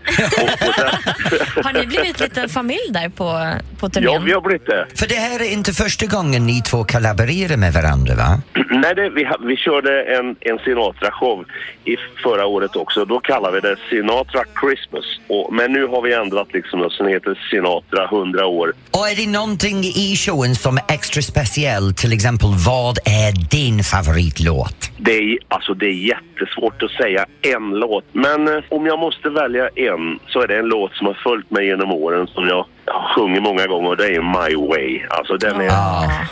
och 0.69 0.75
sen, 0.75 0.89
Har 1.65 1.73
ni 1.73 1.87
blivit 1.87 2.21
lite 2.21 2.49
familj 2.49 2.91
där 2.91 3.09
på, 3.09 3.53
på 3.81 3.89
turnén? 3.89 4.13
ja, 4.13 4.21
vi 4.25 4.33
har 4.33 4.41
blivit 4.41 4.67
det. 4.67 4.87
För 4.95 5.07
det 5.07 5.15
här 5.15 5.41
är 5.41 5.53
inte 5.53 5.73
första 5.73 6.07
gången 6.07 6.47
ni 6.47 6.63
två 6.63 6.85
kollaborerar 6.85 7.57
med 7.57 7.73
varandra 7.73 8.15
va? 8.15 8.41
Nej, 8.71 8.95
det, 8.95 9.11
vi, 9.11 9.29
vi 9.41 9.57
körde 9.57 10.03
en, 10.03 10.37
en 10.41 10.59
Sinatra-show 10.59 11.45
i 11.85 11.97
förra 12.23 12.47
året 12.47 12.77
också. 12.77 13.05
Då 13.05 13.21
kallade 13.21 13.55
vi 13.55 13.61
det 13.69 13.77
Sinatra 13.91 14.43
Christmas. 14.61 15.05
Och, 15.29 15.53
men 15.53 15.73
nu 15.73 15.87
har 15.87 16.03
vi 16.03 16.15
ändrat 16.15 16.53
liksom 16.53 16.81
och 16.81 16.93
sen 16.93 17.07
heter 17.07 17.49
Sinatra 17.51 18.05
100 18.05 18.47
år. 18.47 18.73
Och 18.91 19.09
är 19.09 19.17
det 19.17 19.31
någonting 19.31 19.85
i 19.85 20.17
showen 20.17 20.55
som 20.55 20.77
är 20.77 20.83
extra 20.89 21.23
speciell? 21.23 21.95
Till 21.95 22.13
exempel, 22.13 22.49
vad 22.67 22.99
är 22.99 23.33
din 23.51 23.85
favoritlåt? 23.85 24.91
Det 24.99 25.20
är, 25.21 25.39
alltså, 25.49 25.75
det 25.75 25.87
är 25.87 25.93
jättesvårt 25.93 26.83
att 26.83 26.91
säga 26.91 27.27
en 27.43 27.71
låt. 27.71 28.05
Men 28.13 28.49
eh, 28.49 28.65
om 28.69 28.87
jag 28.87 28.99
måste 28.99 29.31
välja 29.31 29.69
en 29.69 30.19
så 30.27 30.41
är 30.41 30.49
det 30.49 30.59
en 30.59 30.69
låt 30.69 30.95
som 30.95 31.07
har 31.07 31.15
följt 31.15 31.51
mig 31.51 31.67
genom 31.67 31.93
åren 31.93 32.27
som 32.27 32.49
jag 32.49 32.67
har 32.87 33.15
sjungit 33.15 33.43
många 33.43 33.67
gånger 33.67 33.89
och 33.89 33.97
det 33.97 34.15
är 34.15 34.23
My 34.23 34.69
Way. 34.69 35.01
Alltså 35.09 35.37
den 35.37 35.61
är... 35.61 35.69
Ah. 35.69 36.27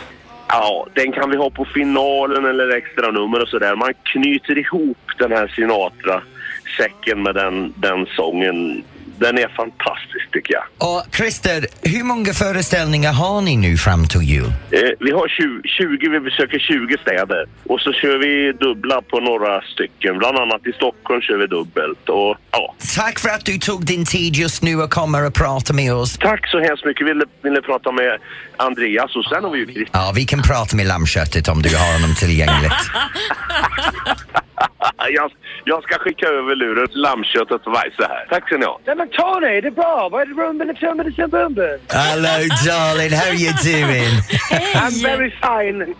Ja, 0.51 0.87
den 0.93 1.11
kan 1.11 1.29
vi 1.29 1.37
ha 1.37 1.49
på 1.49 1.65
finalen 1.65 2.45
eller 2.45 2.77
extra 2.77 3.11
nummer 3.11 3.41
och 3.41 3.47
sådär. 3.47 3.75
Man 3.75 3.93
knyter 4.03 4.57
ihop 4.57 4.97
den 5.17 5.31
här 5.31 5.47
Sinatra-säcken 5.47 7.23
med 7.23 7.35
den, 7.35 7.73
den 7.77 8.05
sången. 8.05 8.83
Den 9.19 9.37
är 9.37 9.47
fantastisk 9.47 10.31
tycker 10.31 10.53
jag. 10.53 10.63
Och 10.77 11.15
Christer, 11.15 11.65
hur 11.81 12.03
många 12.03 12.33
föreställningar 12.33 13.13
har 13.13 13.41
ni 13.41 13.57
nu 13.57 13.77
fram 13.77 14.07
till 14.07 14.21
jul? 14.21 14.45
Eh, 14.71 14.79
vi 14.99 15.11
har 15.11 15.27
20, 15.27 15.61
20, 15.63 16.09
vi 16.09 16.19
besöker 16.19 16.59
20 16.59 16.97
städer 17.01 17.45
och 17.63 17.79
så 17.81 17.93
kör 17.93 18.17
vi 18.17 18.51
dubbla 18.51 19.01
på 19.01 19.19
några 19.19 19.61
stycken. 19.61 20.17
Bland 20.17 20.37
annat 20.37 20.67
i 20.67 20.71
Stockholm 20.71 21.21
kör 21.21 21.37
vi 21.37 21.47
dubbelt 21.47 22.09
och 22.09 22.37
ja. 22.51 22.75
Tack 22.95 23.19
för 23.19 23.29
att 23.29 23.45
du 23.45 23.57
tog 23.57 23.85
din 23.85 24.05
tid 24.05 24.35
just 24.35 24.63
nu 24.63 24.75
och 24.81 24.91
kommer 24.91 25.25
och 25.27 25.33
prata 25.33 25.73
med 25.73 25.93
oss. 25.93 26.17
Tack 26.17 26.47
så 26.47 26.59
hemskt 26.59 26.85
mycket. 26.85 27.07
Ville, 27.07 27.25
ville 27.41 27.61
prata 27.61 27.91
med 27.91 28.17
Andreas 28.57 29.15
och 29.15 29.25
sen 29.25 29.43
har 29.43 29.51
vi 29.51 29.59
ju 29.59 29.65
Christer. 29.65 29.89
Ja, 29.93 30.11
vi 30.15 30.25
kan 30.25 30.41
prata 30.41 30.75
med 30.75 30.85
lammköttet 30.85 31.47
om 31.47 31.61
du 31.61 31.77
har 31.77 31.93
honom 31.93 32.15
tillgängligt. 32.15 32.73
Jag, 35.11 35.31
jag 35.63 35.83
ska 35.83 35.99
skicka 35.99 36.27
över 36.27 36.55
luren 36.55 36.87
lammköttet 36.91 37.67
och 37.67 37.73
Weise 37.73 38.03
här. 38.09 38.25
Tack 38.29 38.47
ska 38.47 38.57
ni 38.57 38.65
ha. 38.65 38.79
Nej 38.85 38.95
men 38.95 39.09
Tony, 39.09 39.61
det 39.61 39.67
är 39.67 39.71
bra. 39.71 40.09
Vad 40.11 40.21
är 40.21 40.25
det 40.25 40.41
rumben 40.41 40.75
tummen 40.75 41.13
och 41.23 41.29
bumben? 41.29 41.79
Hello 41.89 42.47
darling, 42.65 43.11
how 43.19 43.27
are 43.29 43.35
you 43.45 43.53
doing? 43.63 44.13
I'm 44.83 45.03
very 45.03 45.31
fine. 45.31 45.95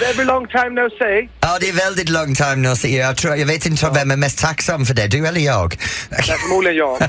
Very 0.00 0.24
long 0.24 0.46
time 0.48 0.70
no 0.70 0.90
see. 0.98 1.28
Ja, 1.40 1.58
det 1.60 1.68
är 1.68 1.72
väldigt 1.72 2.08
lång 2.08 2.34
time 2.34 2.56
no 2.56 2.76
see. 2.76 2.96
Jag, 2.96 3.16
tror, 3.16 3.36
jag 3.36 3.46
vet 3.46 3.66
inte 3.66 3.90
vem 3.94 4.10
är 4.10 4.16
mest 4.16 4.38
tacksam 4.38 4.86
för 4.86 4.94
det, 4.94 5.06
du 5.06 5.26
eller 5.26 5.40
jag. 5.40 5.74
Förmodligen 6.10 6.76
jag. 6.78 6.98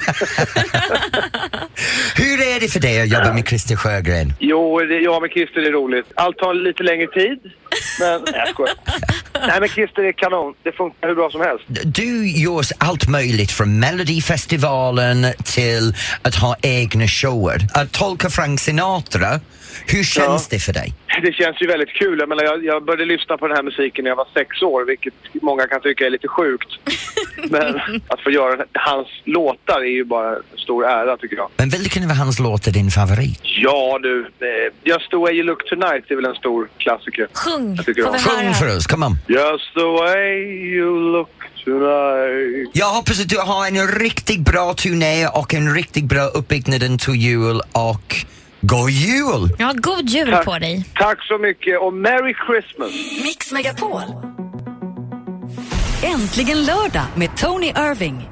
Hur 2.15 2.41
är 2.41 2.59
det 2.59 2.67
för 2.67 2.79
dig 2.79 3.01
att 3.01 3.09
jobba 3.09 3.33
med 3.33 3.47
Christer 3.47 3.75
Sjögren? 3.75 4.33
jo, 4.39 4.79
det, 4.79 4.99
jag 4.99 5.21
med 5.21 5.31
Christer 5.31 5.61
är 5.61 5.71
roligt. 5.71 6.05
Allt 6.15 6.37
tar 6.37 6.53
lite 6.53 6.83
längre 6.83 7.07
tid. 7.07 7.39
Men 7.99 8.21
nej, 8.21 8.33
jag 8.35 8.47
skojar. 8.49 8.75
Nej 9.47 9.59
men 9.59 9.69
Christer 9.69 10.03
är 10.03 10.11
kanon. 10.11 10.53
Det 10.63 10.71
funkar 10.71 11.07
hur 11.07 11.15
bra 11.15 11.29
som 11.29 11.41
helst. 11.41 11.63
Du 11.85 12.27
gör 12.27 12.61
allt 12.77 13.07
möjligt 13.07 13.51
från 13.51 13.79
Melodifestivalen 13.79 15.27
till 15.43 15.95
att 16.21 16.35
ha 16.35 16.55
egna 16.61 17.07
shower. 17.07 17.67
Att 17.73 17.91
tolka 17.91 18.29
Frank 18.29 18.59
Sinatra, 18.59 19.39
hur 19.87 20.03
känns 20.03 20.47
det 20.47 20.59
för 20.59 20.73
dig? 20.73 20.93
Det 21.23 21.33
känns 21.33 21.61
ju 21.61 21.67
väldigt 21.67 21.93
kul. 21.93 22.19
Jag, 22.19 22.29
menar, 22.29 22.43
jag, 22.43 22.65
jag 22.65 22.85
började 22.85 23.05
lyssna 23.05 23.37
på 23.37 23.47
den 23.47 23.55
här 23.57 23.63
musiken 23.63 24.03
när 24.03 24.11
jag 24.11 24.15
var 24.15 24.27
sex 24.33 24.61
år, 24.61 24.85
vilket 24.85 25.13
många 25.41 25.67
kan 25.67 25.81
tycka 25.81 26.05
är 26.05 26.09
lite 26.09 26.27
sjukt. 26.27 26.69
Men 27.49 27.75
att 28.07 28.21
få 28.21 28.31
göra 28.31 28.65
hans 28.73 29.07
låtar 29.23 29.79
är 29.81 29.95
ju 29.99 30.03
bara 30.03 30.35
en 30.35 30.43
stor 30.57 30.85
ära 30.85 31.17
tycker 31.17 31.35
jag. 31.35 31.49
Men 31.57 31.69
vilken 31.69 32.03
av 32.03 32.17
hans 32.17 32.39
låtar 32.39 32.71
är 32.71 32.73
din 32.73 32.91
favorit? 32.91 33.39
Ja 33.43 33.99
du, 34.01 34.19
eh, 34.19 34.73
Just 34.83 35.09
the 35.09 35.17
way 35.17 35.33
you 35.33 35.43
look 35.43 35.69
tonight 35.69 36.11
är 36.11 36.15
väl 36.15 36.25
en 36.25 36.35
stor 36.35 36.69
klassiker. 36.77 37.27
Sjung? 37.33 37.77
Sjung 37.77 38.53
för 38.53 38.77
oss, 38.77 38.87
come 38.87 39.05
on. 39.05 39.17
Just 39.27 39.73
the 39.73 39.89
way 40.01 40.31
you 40.75 41.11
look 41.11 41.29
tonight. 41.65 42.69
Jag 42.73 42.85
hoppas 42.85 43.21
att 43.21 43.29
du 43.29 43.37
har 43.37 43.67
en 43.67 43.87
riktigt 43.87 44.39
bra 44.39 44.73
turné 44.73 45.27
och 45.27 45.53
en 45.53 45.73
riktigt 45.75 46.05
bra 46.05 46.21
uppbyggnad 46.21 46.99
till 46.99 47.15
jul 47.15 47.61
och 47.71 48.15
god 48.61 48.89
jul! 48.91 49.49
Ja, 49.59 49.73
god 49.75 50.09
jul 50.09 50.31
Tack. 50.31 50.45
på 50.45 50.59
dig. 50.59 50.85
Tack 50.95 51.23
så 51.23 51.37
mycket 51.37 51.79
och 51.81 51.93
Merry 51.93 52.33
Christmas! 52.47 52.91
Mix 53.23 53.51
Megapol. 53.51 54.01
Äntligen 56.03 56.57
lördag 56.65 57.05
med 57.15 57.37
Tony 57.37 57.67
Irving. 57.67 58.29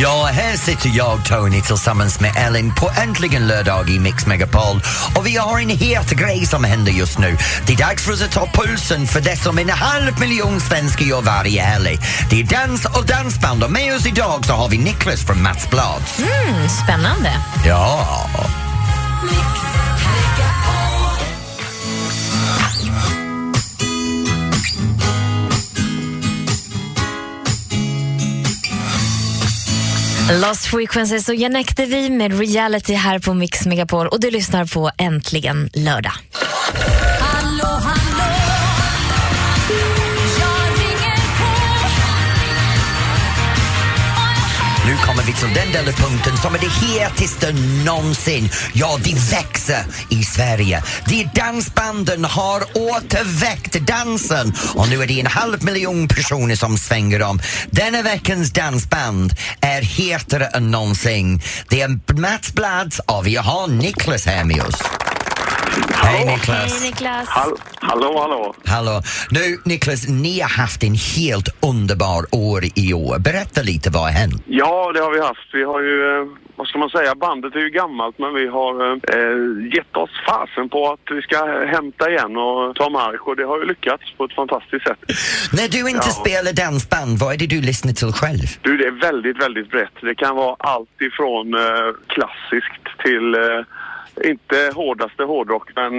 Ja, 0.00 0.28
här 0.32 0.56
sitter 0.56 0.90
jag, 0.96 1.24
Tony, 1.24 1.60
tillsammans 1.60 2.20
med 2.20 2.32
Ellen 2.36 2.74
på 2.74 2.90
Äntligen 3.02 3.46
lördag 3.46 3.90
i 3.90 3.98
Mix 3.98 4.26
Megapol. 4.26 4.80
Och 5.14 5.26
vi 5.26 5.36
har 5.36 5.60
en 5.60 5.68
het 5.68 6.10
grej 6.10 6.46
som 6.46 6.64
händer 6.64 6.92
just 6.92 7.18
nu. 7.18 7.36
Det 7.66 7.72
är 7.72 7.76
dags 7.76 8.04
för 8.04 8.12
oss 8.12 8.22
att 8.22 8.32
ta 8.32 8.46
pulsen 8.46 9.06
för 9.06 9.20
det 9.20 9.36
som 9.36 9.58
en 9.58 9.68
halv 9.68 10.20
miljon 10.20 10.60
svenskar 10.60 11.04
gör 11.04 11.22
varje 11.22 11.62
helg. 11.62 11.98
Det 12.30 12.40
är 12.40 12.44
dans 12.44 12.84
och 12.84 13.06
dansband 13.06 13.64
och 13.64 13.70
med 13.70 13.94
oss 13.94 14.06
idag 14.06 14.44
så 14.46 14.52
har 14.52 14.68
vi 14.68 14.78
Niklas 14.78 15.26
från 15.26 15.42
Mats 15.42 15.70
Blads. 15.70 16.18
Mm, 16.18 16.68
spännande. 16.68 17.32
Ja. 17.66 18.06
Lost 30.30 30.66
Frequencies 30.66 31.28
och 31.28 31.34
Janek 31.34 31.76
vi 31.86 32.10
med 32.10 32.38
Reality 32.38 32.94
här 32.94 33.18
på 33.18 33.34
Mix 33.34 33.66
Megapol 33.66 34.06
och 34.06 34.20
du 34.20 34.30
lyssnar 34.30 34.64
på 34.64 34.90
Äntligen 34.98 35.70
lördag. 35.74 36.12
Vi 45.26 45.32
till 45.32 45.54
den 45.54 45.72
delen 45.72 45.88
av 45.88 46.00
punkten 46.00 46.36
som 46.36 46.54
är 46.54 46.58
det 46.58 46.68
hetaste 46.68 47.52
någonsin. 47.84 48.48
Ja, 48.72 48.98
det 49.04 49.14
växer 49.14 49.84
i 50.10 50.24
Sverige. 50.24 50.82
De 51.08 51.28
dansbanden 51.34 52.24
har 52.24 52.62
återväckt 52.74 53.72
dansen 53.72 54.54
och 54.74 54.88
nu 54.88 55.02
är 55.02 55.06
det 55.06 55.20
en 55.20 55.26
halv 55.26 55.64
miljon 55.64 56.08
personer 56.08 56.56
som 56.56 56.78
svänger 56.78 57.22
om. 57.22 57.40
Denna 57.70 58.02
veckans 58.02 58.52
dansband 58.52 59.34
är 59.60 59.82
hetare 59.82 60.46
än 60.46 60.70
någonsin. 60.70 61.40
Det 61.68 61.80
är 61.80 62.20
Mats 62.20 62.52
Blads 62.52 62.98
och 62.98 63.26
vi 63.26 63.36
har 63.36 63.68
Niklas 63.68 64.26
här 64.26 64.44
med 64.44 64.62
oss. 64.62 65.05
Hej 65.94 66.24
Niklas! 66.26 66.80
Hej 66.80 66.90
Niklas. 66.90 67.28
Hall- 67.28 67.58
hallå, 67.80 68.18
hallå. 68.20 68.54
Hallå! 68.66 69.02
Nu 69.30 69.58
Niklas, 69.64 70.08
ni 70.08 70.40
har 70.40 70.48
haft 70.48 70.82
en 70.82 70.94
helt 71.16 71.48
underbar 71.72 72.24
år 72.32 72.62
i 72.74 72.92
år. 72.94 73.18
Berätta 73.18 73.62
lite, 73.62 73.90
vad 73.90 74.02
har 74.02 74.10
hänt? 74.10 74.42
Ja, 74.46 74.92
det 74.94 75.00
har 75.00 75.10
vi 75.10 75.20
haft. 75.20 75.48
Vi 75.52 75.64
har 75.64 75.80
ju, 75.80 75.96
eh, 76.20 76.26
vad 76.56 76.66
ska 76.68 76.78
man 76.78 76.90
säga, 76.90 77.14
bandet 77.14 77.54
är 77.54 77.58
ju 77.58 77.70
gammalt 77.70 78.18
men 78.18 78.34
vi 78.34 78.46
har 78.48 78.74
eh, 78.92 79.74
gett 79.76 79.96
oss 79.96 80.10
fasen 80.28 80.68
på 80.68 80.92
att 80.92 81.00
vi 81.16 81.22
ska 81.22 81.36
hämta 81.76 82.10
igen 82.10 82.36
och 82.36 82.74
ta 82.76 82.90
mark 82.90 83.20
och 83.28 83.36
det 83.36 83.44
har 83.44 83.58
ju 83.60 83.64
lyckats 83.66 84.04
på 84.16 84.24
ett 84.24 84.34
fantastiskt 84.34 84.84
sätt. 84.88 85.00
När 85.52 85.68
du 85.68 85.80
inte 85.90 86.10
Ja. 86.12 86.20
spelar 86.22 86.52
dansband, 86.52 87.18
vad 87.18 87.34
är 87.34 87.38
det 87.38 87.46
du 87.46 87.60
lyssnar 87.60 87.92
till 87.92 88.12
själv? 88.12 88.46
Du, 88.62 88.76
det 88.76 88.86
är 88.86 89.00
väldigt, 89.08 89.42
väldigt 89.44 89.70
brett. 89.70 89.96
Det 90.00 90.14
kan 90.14 90.36
vara 90.36 90.56
allt 90.58 90.96
ifrån 91.08 91.54
eh, 91.54 91.88
klassiskt 92.14 92.84
till 93.04 93.34
eh, 93.34 93.40
inte 94.24 94.70
hårdaste 94.74 95.22
hårdrock, 95.22 95.68
men 95.76 95.92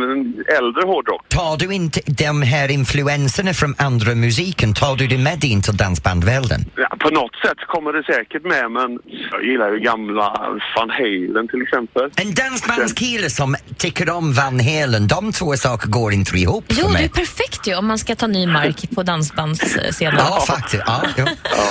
äldre 0.60 0.84
hårdrock. 0.86 1.30
Tar 1.30 1.58
du 1.58 1.74
inte 1.74 2.02
de 2.06 2.42
här 2.42 2.72
influenserna 2.72 3.54
från 3.54 3.76
andra 3.78 4.16
musiken, 4.16 4.74
tar 4.74 4.96
du 4.96 5.08
det 5.08 5.18
med 5.18 5.44
in 5.44 5.62
till 5.62 5.78
dansbandvärlden? 5.78 6.66
Ja, 6.76 6.88
på 7.00 7.10
något 7.10 7.36
sätt 7.36 7.58
kommer 7.68 7.94
det 7.94 8.04
säkert 8.04 8.44
med, 8.44 8.72
men 8.72 9.00
jag 9.32 9.44
gillar 9.44 9.72
ju 9.72 9.80
gamla 9.80 10.30
Van 10.76 10.90
Halen 10.90 11.48
till 11.48 11.62
exempel. 11.62 12.10
En 12.16 12.34
dansbandskille 12.34 13.30
som 13.30 13.56
tycker 13.78 14.10
om 14.10 14.34
Van 14.34 14.60
Halen, 14.60 15.08
de 15.08 15.32
två 15.32 15.54
saker 15.56 15.88
går 15.88 16.14
inte 16.14 16.38
ihop 16.38 16.66
Jo, 16.70 16.76
för 16.88 16.98
det 16.98 17.04
är 17.04 17.10
perfekt 17.10 17.68
ju 17.68 17.76
om 17.76 17.88
man 17.88 17.98
ska 17.98 18.16
ta 18.16 18.28
ny 18.28 18.48
mark 18.48 18.96
på 18.96 19.04
dansbandsscenen. 19.04 20.16
Ja, 20.18 20.44
faktiskt. 20.48 20.84
Ja. 20.86 21.02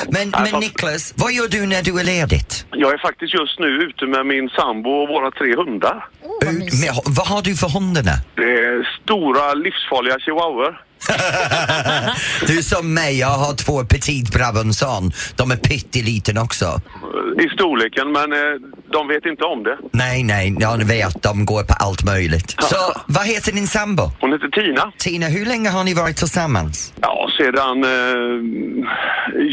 Men, 0.08 0.30
Ja, 0.32 0.40
men 0.40 0.46
fast- 0.46 0.60
Niklas, 0.62 1.14
vad 1.16 1.32
gör 1.32 1.48
du 1.48 1.66
när 1.66 1.82
du 1.82 2.00
är 2.00 2.04
ledigt? 2.04 2.66
Jag 2.70 2.92
är 2.92 2.98
faktiskt 2.98 3.34
just 3.34 3.58
nu 3.58 3.66
ute 3.66 4.06
med 4.06 4.26
min 4.26 4.48
sambo 4.48 4.90
och 4.90 5.08
våra 5.08 5.30
tre 5.30 5.56
hundar. 5.56 6.08
Vad 6.44 6.54
mysigt. 6.54 6.94
men, 7.04 7.14
vad 7.14 7.26
har 7.26 7.42
du 7.42 7.56
för 7.56 7.68
hundarna? 7.68 8.12
Det 8.34 8.42
är 8.42 8.88
stora 9.02 9.54
livsfarliga 9.54 10.18
chihuahuor. 10.18 10.85
du 12.46 12.58
är 12.58 12.62
som 12.62 12.94
mig, 12.94 13.18
jag 13.18 13.28
har 13.28 13.54
två 13.54 13.84
petit 13.84 14.32
brabanson. 14.32 15.12
De 15.36 15.50
är 15.50 15.56
pytteliten 15.56 16.38
också. 16.38 16.80
I 17.44 17.48
storleken, 17.54 18.12
men 18.12 18.32
eh, 18.32 18.38
de 18.92 19.08
vet 19.08 19.26
inte 19.26 19.44
om 19.44 19.62
det. 19.62 19.76
Nej, 19.92 20.22
nej, 20.22 20.54
jag 20.60 20.84
vet, 20.84 21.22
de 21.22 21.44
går 21.44 21.62
på 21.62 21.74
allt 21.74 22.04
möjligt. 22.04 22.56
Så, 22.60 22.76
vad 23.06 23.26
heter 23.26 23.52
din 23.52 23.68
sambo? 23.68 24.10
Hon 24.20 24.32
heter 24.32 24.48
Tina. 24.48 24.92
Tina, 24.98 25.26
hur 25.28 25.46
länge 25.46 25.68
har 25.70 25.84
ni 25.84 25.94
varit 25.94 26.16
tillsammans? 26.16 26.92
Ja, 27.00 27.28
sedan 27.38 27.84
eh, 27.84 28.36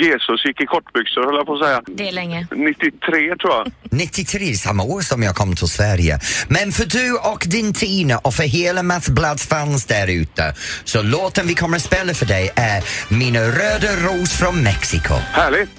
Jesus 0.03 0.45
gick 0.45 0.61
i 0.61 0.65
kortbyxor, 0.65 1.25
höll 1.25 1.35
jag 1.35 1.45
på 1.45 1.53
att 1.53 1.63
säga. 1.63 1.81
Det 1.87 2.07
är 2.07 2.11
länge. 2.11 2.47
93 2.51 3.35
tror 3.35 3.53
jag. 3.53 3.71
93, 3.91 4.53
samma 4.53 4.83
år 4.83 5.01
som 5.01 5.23
jag 5.23 5.35
kom 5.35 5.55
till 5.55 5.67
Sverige. 5.67 6.19
Men 6.47 6.71
för 6.71 6.85
du 6.85 7.13
och 7.13 7.43
din 7.47 7.73
Tina 7.73 8.17
och 8.17 8.33
för 8.33 8.43
hela 8.43 8.83
Mats 8.83 9.09
Blads 9.09 9.47
fans 9.47 9.85
där 9.85 10.07
ute 10.07 10.55
så 10.83 11.01
låten 11.33 11.47
vi 11.47 11.55
kommer 11.55 11.77
att 11.77 11.83
spela 11.83 12.13
för 12.13 12.25
dig 12.25 12.51
är 12.55 12.83
Mina 13.09 13.39
röda 13.39 13.95
ros 13.95 14.31
från 14.33 14.63
Mexiko. 14.63 15.13
Härligt! 15.13 15.69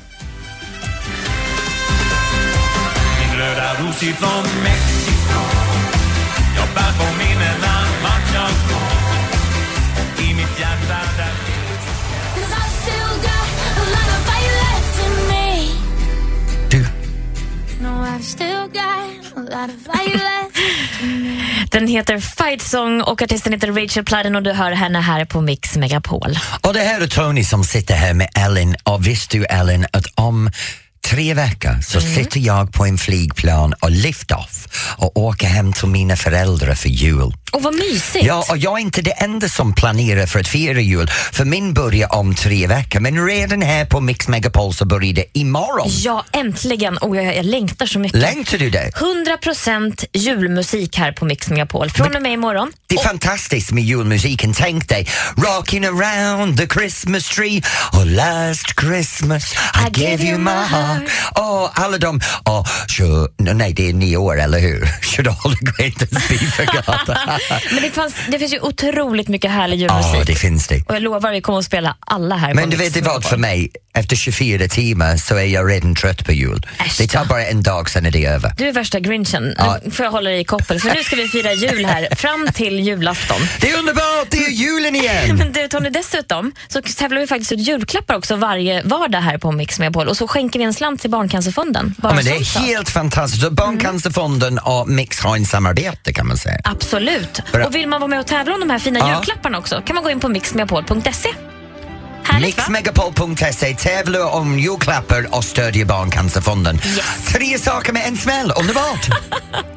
Min 3.18 3.38
röda 3.38 3.74
ros 3.80 4.02
ifrån 4.02 4.42
Mexiko 4.62 5.40
Jag 6.56 6.68
bär 6.74 6.92
på 6.98 7.18
minnena 7.18 7.84
vart 8.02 8.34
jag 8.34 8.50
går 8.68 10.24
I 10.24 10.34
mitt 10.34 10.60
hjärta 10.60 11.00
där 11.16 11.32
'Cause 12.34 12.54
I've 12.54 12.72
still 12.82 13.14
got 13.22 13.78
a 13.78 13.84
lot 13.94 14.08
of 14.16 14.20
fire 14.28 14.54
left 14.62 15.06
in 15.06 15.28
me. 15.28 15.68
Du, 16.70 16.86
No, 17.82 18.04
I've 18.04 18.24
still 18.24 18.68
got 18.72 19.23
Den 21.70 21.88
heter 21.88 22.18
Fight 22.18 22.62
Song 22.62 23.00
och 23.00 23.22
artisten 23.22 23.52
heter 23.52 23.72
Rachel 23.72 24.04
Platten 24.04 24.36
och 24.36 24.42
du 24.42 24.52
hör 24.52 24.70
henne 24.70 25.00
här 25.00 25.24
på 25.24 25.40
Mix 25.40 25.76
Megapol. 25.76 26.38
och 26.60 26.74
det 26.74 26.80
här 26.80 27.00
är 27.00 27.06
Tony 27.06 27.44
som 27.44 27.64
sitter 27.64 27.94
här 27.94 28.14
med 28.14 28.28
Ellen 28.38 28.76
och 28.82 29.06
visste 29.06 29.38
du 29.38 29.44
Ellen 29.44 29.86
att 29.92 30.06
om 30.14 30.50
tre 31.04 31.34
veckor 31.34 31.80
så 31.82 32.00
sitter 32.00 32.40
jag 32.40 32.72
på 32.72 32.86
en 32.86 32.98
flygplan 32.98 33.74
och 33.80 33.90
lift 33.90 34.30
off 34.30 34.66
och 34.96 35.16
åker 35.16 35.46
hem 35.46 35.72
till 35.72 35.88
mina 35.88 36.16
föräldrar 36.16 36.74
för 36.74 36.88
jul. 36.88 37.34
Och 37.52 37.62
vad 37.62 37.74
mysigt! 37.74 38.26
Ja, 38.26 38.44
och 38.50 38.58
jag 38.58 38.72
är 38.72 38.82
inte 38.82 39.02
det 39.02 39.10
enda 39.10 39.48
som 39.48 39.74
planerar 39.74 40.26
för 40.26 40.40
att 40.40 40.48
fira 40.48 40.80
jul, 40.80 41.10
för 41.32 41.44
min 41.44 41.74
börjar 41.74 42.14
om 42.14 42.34
tre 42.34 42.66
veckor. 42.66 43.00
Men 43.00 43.26
redan 43.26 43.62
här 43.62 43.84
på 43.84 44.00
Mix 44.00 44.28
Megapol 44.28 44.74
så 44.74 44.84
börjar 44.84 45.12
det 45.12 45.24
imorgon. 45.32 45.88
Ja, 45.88 46.24
äntligen! 46.32 46.98
Och 46.98 47.16
jag, 47.16 47.36
jag 47.36 47.46
längtar 47.46 47.86
så 47.86 47.98
mycket. 47.98 48.20
Längtar 48.20 48.58
du 48.58 48.70
det? 48.70 48.90
100% 48.90 50.04
julmusik 50.12 50.98
här 50.98 51.12
på 51.12 51.24
Mix 51.24 51.48
Megapol 51.48 51.90
från 51.90 52.16
och 52.16 52.22
med 52.22 52.32
imorgon. 52.32 52.72
Det 52.86 52.94
är 52.94 53.04
fantastiskt 53.04 53.72
med 53.72 53.84
julmusiken. 53.84 54.52
Tänk 54.52 54.88
dig 54.88 55.08
Rocking 55.36 55.84
around 55.84 56.58
the 56.58 56.66
Christmas 56.66 57.28
tree 57.28 57.62
Oh 57.92 58.06
last 58.06 58.80
Christmas 58.80 59.54
I, 59.86 59.90
gave 59.90 60.24
you 60.24 60.38
my 60.38 60.50
heart 60.50 60.93
Oh, 61.34 61.70
alla 61.74 61.98
de... 61.98 62.20
Oh, 62.44 62.66
sure, 62.88 63.28
nej, 63.54 63.72
det 63.72 63.88
är 63.88 63.92
nio 63.92 64.16
år, 64.16 64.40
eller 64.40 64.58
hur? 64.58 64.88
Should 65.02 65.28
all 65.28 65.56
the 65.56 65.64
greatest 65.64 66.28
be 66.28 66.38
forgotten? 66.38 67.16
Men 67.72 67.82
det, 67.82 67.90
fanns, 67.90 68.14
det 68.30 68.38
finns 68.38 68.52
ju 68.54 68.60
otroligt 68.60 69.28
mycket 69.28 69.50
härlig 69.50 69.80
julmusik. 69.80 70.14
Ja, 70.14 70.24
det 70.26 70.34
finns 70.34 70.66
det. 70.66 70.82
Och 70.88 70.94
jag 70.94 71.02
lovar, 71.02 71.32
vi 71.32 71.40
kommer 71.40 71.58
att 71.58 71.64
spela 71.64 71.96
alla 72.00 72.36
här 72.36 72.54
Men 72.54 72.70
du 72.70 72.76
vet 72.76 73.06
vad 73.06 73.24
för 73.24 73.36
mig, 73.36 73.70
Efter 73.98 74.16
24 74.16 74.68
timmar 74.68 75.16
så 75.16 75.36
är 75.36 75.44
jag 75.44 75.70
redan 75.70 75.94
trött 75.94 76.24
på 76.24 76.32
jul. 76.32 76.66
Äsch 76.78 76.98
Det 76.98 77.08
tar 77.08 77.24
bara 77.24 77.46
en 77.46 77.62
dag 77.62 77.90
sen 77.90 78.06
är 78.06 78.10
det 78.10 78.26
över. 78.26 78.52
Du 78.56 78.68
är 78.68 78.72
värsta 78.72 79.00
grinchen. 79.00 79.54
Ja. 79.58 79.78
Nu 79.84 79.90
får 79.90 80.04
jag 80.04 80.10
hålla 80.12 80.30
dig 80.30 80.40
i 80.40 80.44
koppel 80.44 80.80
för 80.80 80.94
nu 80.94 81.04
ska 81.04 81.16
vi 81.16 81.28
fira 81.28 81.52
jul 81.52 81.84
här 81.84 82.08
fram 82.16 82.48
till 82.54 82.80
julafton. 82.80 83.40
Det 83.60 83.70
är 83.70 83.78
underbart, 83.78 84.26
det 84.30 84.36
är 84.36 84.50
julen 84.50 84.96
igen! 84.96 85.36
Men 85.38 85.52
du 85.52 85.68
Tony, 85.68 85.88
dessutom 85.90 86.52
så 86.68 86.82
tävlar 86.82 87.20
vi 87.20 87.26
faktiskt 87.26 87.52
ut 87.52 87.58
julklappar 87.60 88.14
också 88.16 88.36
varje 88.36 88.82
vardag 88.82 89.20
här 89.20 89.38
på 89.38 89.52
Mix 89.52 89.78
Megapol 89.78 90.08
och 90.08 90.16
så 90.16 90.28
skänker 90.28 90.58
vi 90.58 90.64
en 90.64 90.74
slant 90.74 91.00
till 91.00 91.10
Barncancerfonden. 91.10 91.94
Bara 91.98 92.08
Ja, 92.08 92.14
men 92.14 92.24
det 92.24 92.30
är 92.30 92.58
helt 92.60 92.90
fantastiskt. 92.90 93.50
Barncancerfonden 93.50 94.58
och 94.58 94.88
Mix 94.88 95.20
har 95.20 95.36
en 95.36 95.44
samarbete 95.46 96.12
kan 96.12 96.26
man 96.26 96.36
säga. 96.36 96.60
Absolut. 96.64 97.40
Bra. 97.52 97.66
Och 97.66 97.74
vill 97.74 97.88
man 97.88 98.00
vara 98.00 98.08
med 98.08 98.20
och 98.20 98.26
tävla 98.26 98.54
om 98.54 98.60
de 98.60 98.70
här 98.70 98.78
fina 98.78 98.98
Ja. 98.98 99.14
julklapparna 99.14 99.58
också 99.58 99.82
kan 99.86 99.94
man 99.94 100.04
gå 100.04 100.10
in 100.10 100.20
på 100.20 100.28
mixmegapol.se. 100.28 101.28
Mixmegapol.se 102.40 103.74
tävlar 103.74 104.34
om 104.34 104.58
julklappar 104.58 105.26
och 105.36 105.44
stödjer 105.44 105.84
Barncancerfonden. 105.84 106.76
Yes. 106.76 107.32
Tre 107.32 107.58
saker 107.58 107.92
med 107.92 108.02
en 108.06 108.16
smäll, 108.16 108.52
underbart! 108.60 109.08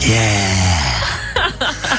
Yeah! 0.00 0.78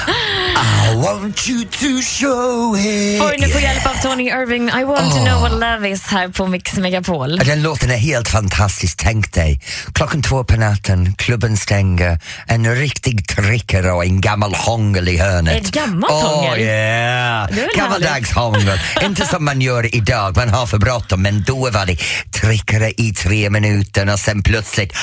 I 0.89 0.95
want 0.95 1.49
you 1.49 1.65
to 1.65 2.01
show 2.01 2.77
it! 2.77 3.21
Får 3.21 3.41
nu 3.41 3.47
få 3.47 3.59
hjälp 3.59 3.85
av 3.85 3.93
Tony 4.01 4.23
Irving. 4.23 4.69
I 4.69 4.83
want 4.83 5.11
to 5.15 5.25
know 5.25 5.41
what 5.41 5.51
love 5.51 5.89
is 5.89 6.03
här 6.03 6.27
på 6.29 6.47
Mix 6.47 6.73
Megapol. 6.77 7.37
Den 7.37 7.61
låten 7.61 7.91
är 7.91 7.97
helt 7.97 8.29
fantastisk. 8.29 8.97
Tänk 8.97 9.33
dig, 9.33 9.61
klockan 9.93 10.21
två 10.21 10.43
på 10.43 10.55
natten, 10.55 11.13
klubben 11.17 11.57
stänger, 11.57 12.19
en 12.47 12.75
riktig 12.75 13.27
trickare 13.27 13.91
och 13.91 14.05
en 14.05 14.21
gammal 14.21 14.53
hångel 14.55 15.09
i 15.09 15.17
hörnet. 15.17 15.65
Ett 15.65 15.71
gammalt 15.71 16.13
Åh, 16.13 16.35
hångel? 16.35 16.59
yeah. 16.59 17.49
Gammaldags 17.77 18.31
hångel. 18.31 18.79
Inte 19.01 19.25
som 19.25 19.45
man 19.45 19.61
gör 19.61 19.95
idag, 19.95 20.37
man 20.37 20.49
har 20.49 20.65
för 20.65 20.77
bråttom, 20.77 21.21
men 21.21 21.43
då 21.47 21.69
var 21.69 21.85
det 21.85 21.97
trickare 22.41 22.91
i 22.97 23.13
tre 23.13 23.49
minuter 23.49 24.13
och 24.13 24.19
sen 24.19 24.43
plötsligt... 24.43 24.93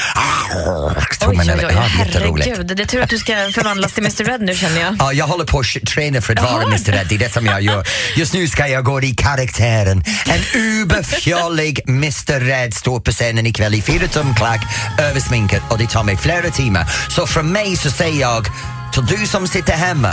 tog 1.20 1.30
Oj, 1.30 1.36
oj, 1.40 1.52
oj, 1.56 1.66
Ja, 1.72 1.80
herregud. 1.80 2.66
Det 2.76 2.82
är 2.82 2.86
tur 2.86 3.02
att 3.02 3.10
du 3.10 3.18
ska 3.18 3.32
förvandlas 3.32 3.92
till 3.92 4.02
Mr 4.04 4.24
Red 4.24 4.40
nu 4.40 4.54
känner 4.54 4.80
jag. 4.80 4.96
Ja, 4.98 5.12
jag 5.12 5.26
håller 5.26 5.44
på 5.44 5.62
att 5.76 5.86
träna 5.88 6.20
för 6.20 6.32
att 6.38 6.42
vara. 6.52 6.62
Mr 6.62 6.94
Ed, 6.94 7.06
det 7.08 7.14
är 7.14 7.18
det 7.18 7.32
som 7.32 7.46
jag 7.46 7.62
gör. 7.62 7.86
Just 8.16 8.34
nu 8.34 8.48
ska 8.48 8.68
jag 8.68 8.84
gå 8.84 9.02
i 9.02 9.14
karaktären. 9.14 10.04
En 10.26 10.60
uberfjollig 10.60 11.80
Mr 11.88 12.40
Red 12.40 12.74
står 12.74 13.00
på 13.00 13.10
scenen 13.10 13.46
ikväll 13.46 13.74
i 13.74 13.82
fyra 13.82 14.08
tum 14.08 14.34
klack, 14.34 14.60
översminkat 14.98 15.62
och 15.70 15.78
det 15.78 15.86
tar 15.90 16.02
mig 16.04 16.16
flera 16.16 16.50
timmar. 16.50 16.84
Så 17.08 17.26
från 17.26 17.52
mig 17.52 17.76
så 17.76 17.90
säger 17.90 18.20
jag 18.20 18.46
till 18.92 19.06
du 19.06 19.26
som 19.26 19.48
sitter 19.48 19.72
hemma, 19.72 20.12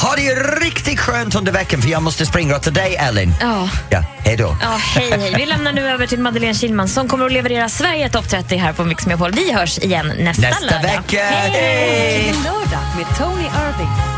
ha 0.00 0.16
det 0.16 0.34
riktigt 0.64 1.00
skönt 1.00 1.34
under 1.34 1.52
veckan 1.52 1.82
för 1.82 1.88
jag 1.88 2.02
måste 2.02 2.26
springa 2.26 2.56
och 2.56 2.62
till 2.62 2.74
dig 2.74 2.96
Ellen. 2.96 3.34
Ja. 3.40 3.68
Ja, 3.90 4.04
hej 4.18 4.36
då. 4.36 4.56
Ja, 4.62 4.76
hej, 4.94 5.10
hej. 5.20 5.34
Vi 5.36 5.46
lämnar 5.46 5.72
nu 5.72 5.88
över 5.88 6.06
till 6.06 6.18
Madeleine 6.18 6.54
Kilman 6.54 6.88
som 6.88 7.08
kommer 7.08 7.26
att 7.26 7.32
leverera 7.32 7.68
Sverige 7.68 8.08
topp 8.10 8.28
30 8.28 8.56
här 8.56 8.72
på 8.72 8.84
Mix 8.84 9.06
Megapol. 9.06 9.32
Vi 9.32 9.52
hörs 9.52 9.78
igen 9.78 10.12
nästa, 10.18 10.42
Nästa 10.42 10.64
lördag. 10.64 10.82
vecka. 10.82 11.24
Hej! 11.24 11.50
Hej! 11.50 12.34
Lördag 12.44 12.84
med 12.96 13.18
Tony 13.18 13.42
Irving. 13.42 14.17